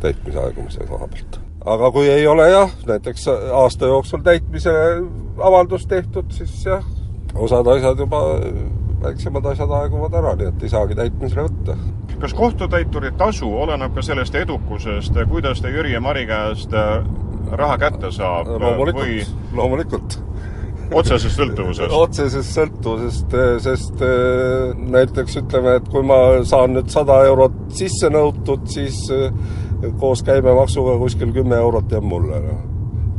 täitmise 0.00 0.38
aegumise 0.38 0.86
koha 0.88 1.08
pealt. 1.08 1.40
aga 1.64 1.90
kui 1.90 2.08
ei 2.08 2.26
ole 2.26 2.50
jah, 2.50 2.76
näiteks 2.86 3.28
aasta 3.62 3.86
jooksul 3.86 4.22
täitmise 4.26 4.74
avaldus 5.38 5.86
tehtud, 5.86 6.30
siis 6.36 6.66
jah, 6.66 6.84
osad 7.34 7.66
asjad 7.66 7.98
juba, 7.98 8.22
väiksemad 9.02 9.52
asjad 9.54 9.72
aeguvad 9.80 10.14
ära, 10.20 10.36
nii 10.36 10.52
et 10.52 10.62
ei 10.68 10.72
saagi 10.76 10.98
täitmisele 11.00 11.48
võtta 11.48 11.76
kas 12.20 12.34
kohtutäituri 12.34 13.12
tasu 13.18 13.48
oleneb 13.62 13.94
ka 13.94 14.02
sellest 14.02 14.34
edukusest, 14.34 15.16
kuidas 15.28 15.60
ta 15.60 15.68
Jüri 15.68 15.92
ja 15.92 16.00
Mari 16.00 16.26
käest 16.28 16.74
äh, 16.74 17.04
raha 17.52 17.78
kätte 17.78 18.12
saab? 18.12 18.50
loomulikult 18.60 19.06
või..., 19.06 19.24
loomulikult. 19.56 20.18
otsesest 20.92 21.40
sõltuvusest? 21.40 21.96
otsesest 22.04 22.56
sõltuvusest, 22.58 23.36
sest 23.66 24.04
äh, 24.04 24.76
näiteks 24.96 25.40
ütleme, 25.42 25.78
et 25.80 25.88
kui 25.92 26.04
ma 26.06 26.20
saan 26.44 26.76
nüüd 26.76 26.92
sada 26.92 27.22
eurot 27.30 27.60
sisse 27.76 28.12
nõutud, 28.12 28.68
siis 28.70 29.02
äh, 29.16 29.30
koos 30.00 30.24
käibemaksuga 30.26 30.98
kuskil 31.00 31.32
kümme 31.36 31.56
eurot 31.56 31.92
jääb 31.92 32.04
mulle, 32.04 32.42
noh, 32.44 32.66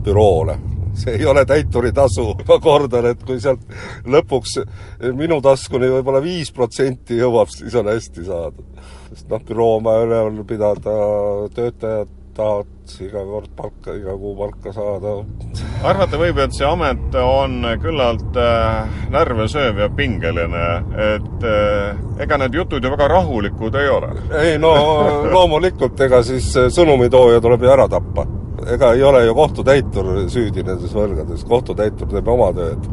büroole 0.05 0.59
see 0.93 1.17
ei 1.19 1.25
ole 1.25 1.45
täituritasu, 1.47 2.27
ma 2.49 2.59
kordan, 2.63 3.11
et 3.13 3.23
kui 3.27 3.41
sealt 3.43 3.63
lõpuks 4.05 4.57
minu 5.17 5.41
taskuni 5.43 5.91
võib-olla 5.97 6.23
viis 6.23 6.51
protsenti 6.55 7.19
jõuab, 7.21 7.51
siis 7.53 7.75
on 7.79 7.91
hästi 7.91 8.25
saadud 8.27 8.81
sest 9.11 9.27
noh, 9.31 9.43
büroo 9.43 9.77
on 9.77 9.85
vaja 9.85 10.07
üleval 10.07 10.43
pidada, 10.47 10.97
töötajad 11.55 12.17
tahavad 12.35 12.93
iga 13.03 13.21
kord 13.27 13.49
palka, 13.55 13.93
iga 13.95 14.13
kuu 14.19 14.31
palka 14.37 14.71
saada. 14.75 15.15
arvata 15.83 16.19
võib, 16.19 16.39
et 16.39 16.55
see 16.55 16.67
amet 16.67 17.17
on 17.19 17.65
küllalt 17.83 18.39
äh, 18.39 18.93
närve 19.11 19.47
sööv 19.51 19.81
ja 19.83 19.89
pingeline, 19.95 20.67
et 21.11 21.47
äh, 21.47 21.99
ega 22.23 22.39
need 22.39 22.55
jutud 22.55 22.83
ju 22.83 22.93
väga 22.93 23.09
rahulikud 23.11 23.75
ei 23.81 23.89
ole? 23.91 24.13
ei 24.43 24.55
no 24.61 24.73
loomulikult, 25.27 25.99
ega 26.07 26.23
siis 26.23 26.53
sõnumitooja 26.71 27.43
tuleb 27.43 27.67
ju 27.67 27.75
ära 27.75 27.89
tappa 27.91 28.27
ega 28.67 28.93
ei 28.93 29.03
ole 29.03 29.25
ju 29.25 29.33
kohtutäitur 29.35 30.07
süüdi 30.29 30.63
nendes 30.65 30.93
võlgades, 30.95 31.43
kohtutäitur 31.47 32.09
teeb 32.11 32.27
oma 32.27 32.51
tööd. 32.55 32.87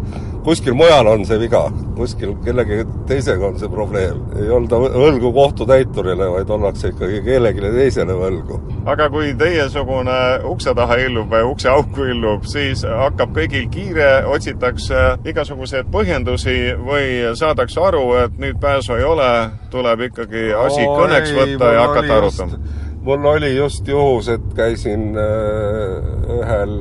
kuskil 0.48 0.72
mujal 0.72 1.06
on 1.10 1.24
see 1.28 1.36
viga, 1.42 1.60
kuskil 1.96 2.30
kellegi 2.44 2.78
teisega 3.08 3.46
on 3.46 3.58
see 3.58 3.68
probleem. 3.68 4.22
ei 4.40 4.48
olda 4.50 4.78
võlgu 4.78 5.32
kohtutäiturile, 5.34 6.30
vaid 6.32 6.50
ollakse 6.50 6.92
ikkagi 6.92 7.20
kellelegi 7.26 7.72
teisele 7.76 8.16
võlgu. 8.16 8.60
aga 8.86 9.10
kui 9.10 9.34
teiesugune 9.34 10.18
ukse 10.48 10.74
taha 10.74 10.96
illub 11.04 11.30
või 11.32 11.44
ukseauku 11.52 12.08
illub, 12.14 12.44
siis 12.44 12.84
hakkab 12.84 13.36
kõigil 13.36 13.68
kiire, 13.70 14.10
otsitakse 14.26 15.04
igasuguseid 15.24 15.92
põhjendusi 15.92 16.58
või 16.80 17.34
saadakse 17.34 17.80
aru, 17.80 18.04
et 18.24 18.38
nüüd 18.38 18.60
pääsu 18.60 18.96
ei 18.96 19.04
ole, 19.04 19.32
tuleb 19.70 20.08
ikkagi 20.08 20.52
asi 20.66 20.84
kõneks 20.86 21.34
võtta 21.36 21.72
ja 21.72 21.88
hakata 21.88 22.20
arutama 22.22 22.86
mul 23.09 23.24
oli 23.24 23.56
just 23.56 23.88
juhus, 23.88 24.28
et 24.28 24.54
käisin 24.56 25.16
äh, 25.16 26.34
ühel, 26.38 26.74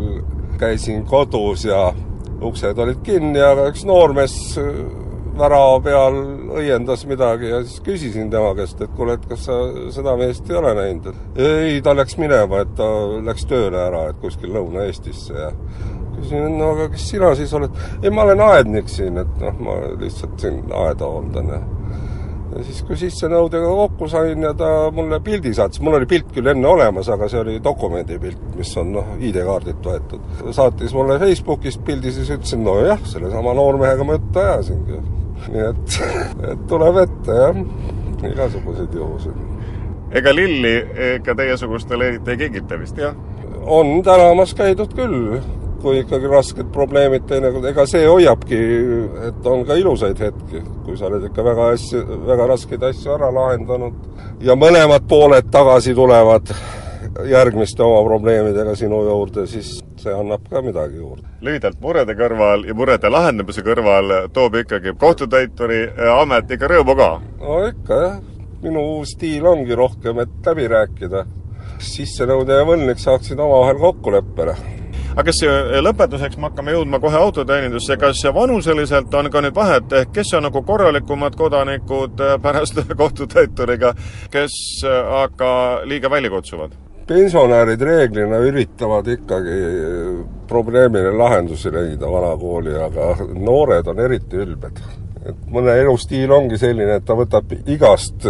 käisin 0.59 1.05
kodus 1.07 1.63
ja 1.65 1.93
uksed 2.43 2.77
olid 2.83 2.99
kinni, 3.07 3.39
aga 3.39 3.69
üks 3.71 3.85
noormees 3.87 4.35
äh, 4.59 4.65
värava 5.37 5.77
peal 5.85 6.17
õiendas 6.57 7.05
midagi 7.07 7.51
ja 7.53 7.61
siis 7.63 7.79
küsisin 7.85 8.31
tema 8.33 8.51
käest, 8.57 8.81
et 8.83 8.91
kuule, 8.97 9.15
et 9.15 9.27
kas 9.29 9.45
sa 9.47 9.57
seda 9.93 10.17
meest 10.19 10.49
ei 10.51 10.57
ole 10.59 10.73
näinud. 10.75 11.13
ei, 11.39 11.79
ta 11.85 11.95
läks 11.95 12.17
minema, 12.19 12.63
et 12.65 12.75
ta 12.75 12.89
läks 13.29 13.47
tööle 13.47 13.79
ära, 13.85 14.09
et 14.11 14.19
kuskil 14.19 14.51
Lõuna-Eestisse 14.57 15.37
ja 15.37 15.51
küsisin, 16.17 16.57
no 16.57 16.73
aga 16.73 16.89
kes 16.91 17.09
sina 17.13 17.31
siis 17.39 17.53
oled? 17.55 17.79
ei, 18.01 18.11
ma 18.11 18.27
olen 18.27 18.43
aednik 18.49 18.91
siin, 18.91 19.23
et 19.23 19.39
noh, 19.43 19.63
ma 19.63 19.79
lihtsalt 20.01 20.35
siin 20.43 20.63
aeda 20.75 21.07
hooldan 21.07 21.55
ja 21.55 21.63
ja 22.57 22.63
siis, 22.65 22.79
kui 22.87 22.97
sissenõudega 22.99 23.69
kokku 23.79 24.07
sain 24.11 24.43
ja 24.43 24.53
ta 24.57 24.69
mulle 24.93 25.19
pildi 25.23 25.53
saatis, 25.55 25.81
mul 25.83 25.97
oli 25.99 26.07
pilt 26.09 26.31
küll 26.35 26.49
enne 26.51 26.67
olemas, 26.69 27.09
aga 27.13 27.29
see 27.31 27.41
oli 27.41 27.57
dokumendipilt, 27.63 28.39
mis 28.57 28.71
on 28.81 28.93
noh, 28.95 29.11
ID-kaardilt 29.21 29.89
võetud. 29.91 30.31
saatis 30.55 30.95
mulle 30.97 31.19
Facebookist 31.21 31.83
pildi, 31.85 32.13
siis 32.15 32.31
ütlesin, 32.33 32.63
nojah, 32.65 33.03
sellesama 33.09 33.53
noormehega 33.57 34.07
ma 34.07 34.17
juttu 34.17 34.43
ajasingi. 34.43 35.01
nii 35.53 35.67
et, 35.67 35.99
et 36.53 36.65
tuleb 36.71 37.01
ette 37.03 37.37
jah, 37.43 37.61
igasuguseid 38.31 38.97
juhuseid. 38.97 39.45
ega 40.17 40.33
lilli 40.33 40.75
ikka 41.17 41.35
teiesugustele 41.37 42.13
eriti 42.13 42.33
ei 42.33 42.43
kingita 42.45 42.79
vist, 42.79 42.97
jah? 42.97 43.15
on 43.67 43.99
tänamas 44.03 44.53
käidud 44.57 44.93
küll 44.95 45.37
kui 45.81 46.01
ikkagi 46.01 46.29
rasked 46.31 46.71
probleemid 46.73 47.27
teinekord, 47.29 47.65
ega 47.69 47.85
see 47.89 48.05
hoiabki, 48.07 48.59
et 49.29 49.49
on 49.49 49.63
ka 49.67 49.77
ilusaid 49.79 50.19
hetki, 50.21 50.63
kui 50.85 50.97
sa 50.97 51.07
oled 51.09 51.27
ikka 51.29 51.45
väga 51.45 51.69
asju, 51.75 52.03
väga 52.27 52.49
raskeid 52.53 52.83
asju 52.89 53.13
ära 53.17 53.31
lahendanud 53.33 54.43
ja 54.45 54.57
mõlemad 54.59 55.07
pooled 55.09 55.49
tagasi 55.53 55.95
tulevad 55.97 56.53
järgmiste 57.27 57.83
oma 57.83 58.03
probleemidega 58.05 58.75
sinu 58.77 59.01
juurde, 59.07 59.47
siis 59.49 59.77
see 59.97 60.13
annab 60.13 60.45
ka 60.49 60.61
midagi 60.61 61.01
juurde. 61.01 61.25
lühidalt, 61.41 61.79
murede 61.81 62.13
kõrval 62.17 62.65
ja 62.67 62.75
murede 62.77 63.09
lahendamise 63.09 63.63
kõrval 63.65 64.13
toob 64.33 64.59
ikkagi 64.61 64.93
kohtutäituri 64.99 65.83
amet 66.19 66.51
ikka 66.51 66.71
rõõmu 66.73 66.97
ka? 66.97 67.11
no 67.41 67.59
ikka 67.69 68.01
jah, 68.03 68.17
minu 68.63 68.85
stiil 69.05 69.45
ongi 69.45 69.75
rohkem, 69.75 70.19
et 70.25 70.49
läbi 70.51 70.67
rääkida. 70.73 71.25
sissenõude 71.77 72.57
ja 72.57 72.65
võlgnik 72.65 73.01
saaksid 73.01 73.39
omavahel 73.39 73.77
kokkuleppele 73.81 74.57
aga 75.17 75.31
kas 75.31 75.39
äh, 75.47 75.77
lõpetuseks 75.81 76.37
me 76.37 76.51
hakkame 76.51 76.75
jõudma 76.75 76.99
kohe 77.01 77.17
autoteenindusse, 77.17 77.97
kas 77.97 78.21
vanuseliselt 78.33 79.13
on 79.17 79.31
ka 79.33 79.41
nüüd 79.41 79.55
vahet, 79.55 79.93
ehk 80.01 80.11
kes 80.13 80.35
on 80.37 80.45
nagu 80.45 80.61
korralikumad 80.65 81.37
kodanikud 81.39 82.21
äh, 82.21 82.35
pärast 82.41 82.77
kohtutäituriga, 83.01 83.95
kes 84.33 84.59
äh, 84.85 85.15
aga 85.23 85.49
liiga 85.89 86.13
välja 86.13 86.33
kutsuvad? 86.35 86.77
pensionärid 87.07 87.81
reeglina 87.81 88.41
üritavad 88.43 89.07
ikkagi 89.07 89.57
probleemile 90.47 91.13
lahendusi 91.15 91.71
leida 91.71 92.09
vanakooli, 92.11 92.73
aga 92.83 93.29
noored 93.31 93.87
on 93.87 94.01
eriti 94.03 94.43
ülbed 94.43 94.81
et 95.27 95.45
mõne 95.51 95.71
elustiil 95.81 96.31
ongi 96.31 96.59
selline, 96.59 96.99
et 96.99 97.07
ta 97.07 97.15
võtab 97.15 97.55
igast 97.65 98.27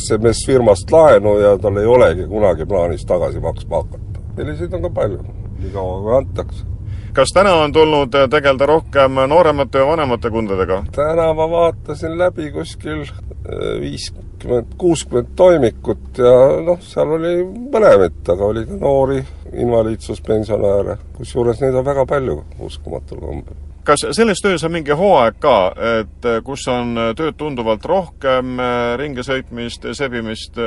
SMS-firmast 0.00 0.90
laenu 0.92 1.38
ja 1.44 1.54
tal 1.60 1.76
ei 1.80 1.88
olegi 1.88 2.26
kunagi 2.28 2.66
plaanis 2.68 3.04
tagasi 3.08 3.40
maksma 3.44 3.84
hakata. 3.84 4.24
selliseid 4.36 4.80
on 4.80 4.88
ka 4.88 4.96
palju 4.96 5.45
nii 5.60 5.72
kaua 5.74 6.00
kui 6.02 6.16
antakse. 6.16 6.64
kas 7.16 7.32
täna 7.34 7.54
on 7.54 7.72
tulnud 7.72 8.14
äh, 8.14 8.28
tegeleda 8.30 8.66
rohkem 8.66 9.20
nooremate 9.28 9.78
ja 9.78 9.86
vanemate 9.86 10.30
kundadega? 10.30 10.82
täna 10.92 11.32
ma 11.34 11.50
vaatasin 11.50 12.18
läbi 12.18 12.50
kuskil 12.52 13.02
äh, 13.02 13.80
viiskümmend, 13.80 14.74
kuuskümmend 14.78 15.34
toimikut 15.36 16.18
ja 16.18 16.34
noh, 16.66 16.80
seal 16.80 17.16
oli 17.18 17.36
mõlemit, 17.44 18.22
aga 18.32 18.50
oli 18.52 18.66
ka 18.66 18.80
noori 18.80 19.22
invaliidsuspensionäre, 19.52 20.98
kusjuures 21.16 21.62
neid 21.62 21.74
on 21.74 21.86
väga 21.86 22.06
palju, 22.06 22.42
uskumatul 22.68 23.22
kombel 23.22 23.64
kas 23.86 24.02
selles 24.16 24.40
töös 24.42 24.64
on 24.66 24.72
mingi 24.74 24.94
hooaeg 24.98 25.36
ka, 25.38 25.56
et 26.00 26.28
kus 26.44 26.64
on 26.72 26.96
tööd 27.14 27.36
tunduvalt 27.38 27.84
rohkem, 27.86 28.56
ringisõitmist, 28.98 29.86
sebimist, 29.94 30.58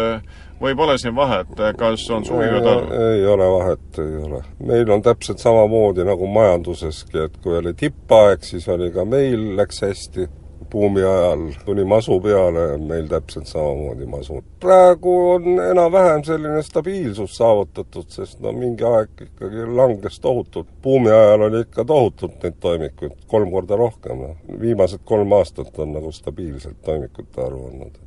või 0.62 0.76
pole 0.76 0.98
siin 0.98 1.16
vahet, 1.16 1.54
kas 1.78 2.10
on 2.14 2.26
suvi 2.28 2.50
või 2.54 2.64
talv? 2.66 2.92
ei 3.12 3.26
ole 3.28 3.48
vahet, 3.54 4.02
ei 4.04 4.18
ole. 4.24 4.42
meil 4.72 4.92
on 4.92 5.02
täpselt 5.06 5.40
samamoodi 5.40 6.06
nagu 6.08 6.28
majanduseski, 6.28 7.26
et 7.28 7.40
kui 7.44 7.58
oli 7.58 7.74
tippaeg, 7.74 8.44
siis 8.44 8.68
oli 8.70 8.92
ka 8.96 9.06
meil, 9.06 9.56
läks 9.60 9.84
hästi 9.86 10.30
buumi 10.72 11.04
ajal 11.04 11.40
tuli 11.66 11.86
masu 11.86 12.20
peale, 12.22 12.78
meil 12.78 13.08
täpselt 13.08 13.48
samamoodi 13.48 14.06
masu. 14.06 14.44
praegu 14.60 15.14
on 15.30 15.44
enam-vähem 15.72 16.24
selline 16.24 16.64
stabiilsus 16.64 17.38
saavutatud, 17.38 18.10
sest 18.10 18.40
no 18.40 18.52
mingi 18.52 18.84
aeg 18.84 19.24
ikkagi 19.26 19.66
langes 19.76 20.20
tohutult. 20.20 20.68
buumi 20.84 21.12
ajal 21.12 21.48
oli 21.48 21.62
ikka 21.66 21.86
tohutult 21.86 22.44
neid 22.44 22.60
toimikuid, 22.60 23.16
kolm 23.28 23.52
korda 23.52 23.76
rohkem, 23.76 24.22
noh. 24.28 24.62
viimased 24.62 25.02
kolm 25.06 25.34
aastat 25.40 25.80
on 25.80 25.94
nagu 25.94 26.12
stabiilselt 26.12 26.82
toimikute 26.86 27.42
arv 27.42 27.66
olnud, 27.72 27.98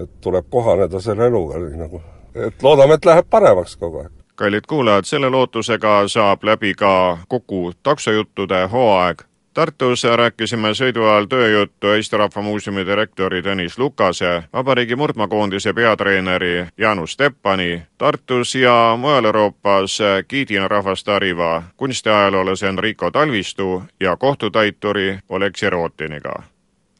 et 0.00 0.10
tuleb 0.20 0.46
kohaneda 0.50 1.00
selle 1.00 1.26
eluga 1.26 1.58
nagu, 1.58 2.02
et 2.34 2.62
loodame, 2.62 2.94
et 2.94 3.04
läheb 3.04 3.26
paremaks 3.30 3.76
kogu 3.76 4.04
aeg 4.04 4.12
kallid 4.36 4.64
kuulajad, 4.68 5.04
selle 5.04 5.28
lootusega 5.30 6.08
saab 6.08 6.44
läbi 6.44 6.74
ka 6.74 7.18
Kuku 7.28 7.72
taksojuttude 7.82 8.66
hooaeg 8.72 9.22
Tartus 9.54 10.04
rääkisime 10.04 10.70
sõidu 10.72 11.02
ajal 11.04 11.26
tööjuttu 11.28 11.90
Eesti 11.92 12.16
Rahva 12.16 12.42
Muuseumi 12.42 12.86
direktori 12.88 13.42
Tõnis 13.44 13.74
Lukase, 13.78 14.30
Vabariigi 14.52 14.96
murdmaakoondise 14.96 15.74
peatreeneri 15.76 16.66
Jaanus 16.80 17.16
Teppani, 17.20 17.82
Tartus 17.98 18.54
ja 18.54 18.96
mujal 18.98 19.28
Euroopas 19.28 19.98
giidina 20.28 20.68
rahvast 20.68 21.06
hariva 21.06 21.62
kunstiajaloolase 21.76 22.68
Enrico 22.68 23.10
Talvistu 23.10 23.82
ja 24.00 24.16
kohtutäituri 24.16 25.18
Oleksi 25.28 25.70
Rotiniga. 25.70 26.42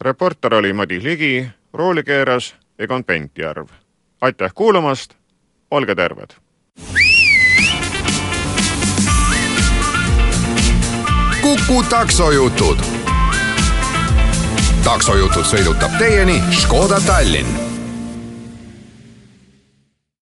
reporter 0.01 0.55
oli 0.55 0.73
Madis 0.73 1.03
Ligi, 1.03 1.47
rooli 1.73 2.03
keeras 2.03 2.57
Egon 2.83 3.05
Pentjärv. 3.05 3.69
aitäh 4.21 4.53
kuulamast, 4.55 5.15
olge 5.71 5.95
terved! 5.95 6.31
Kuku 11.43 11.83
taksojutud. 11.91 12.79
taksojutud 14.85 15.47
sõidutab 15.47 15.95
teieni 15.99 16.43
Škoda 16.51 16.99
Tallinn 17.07 17.72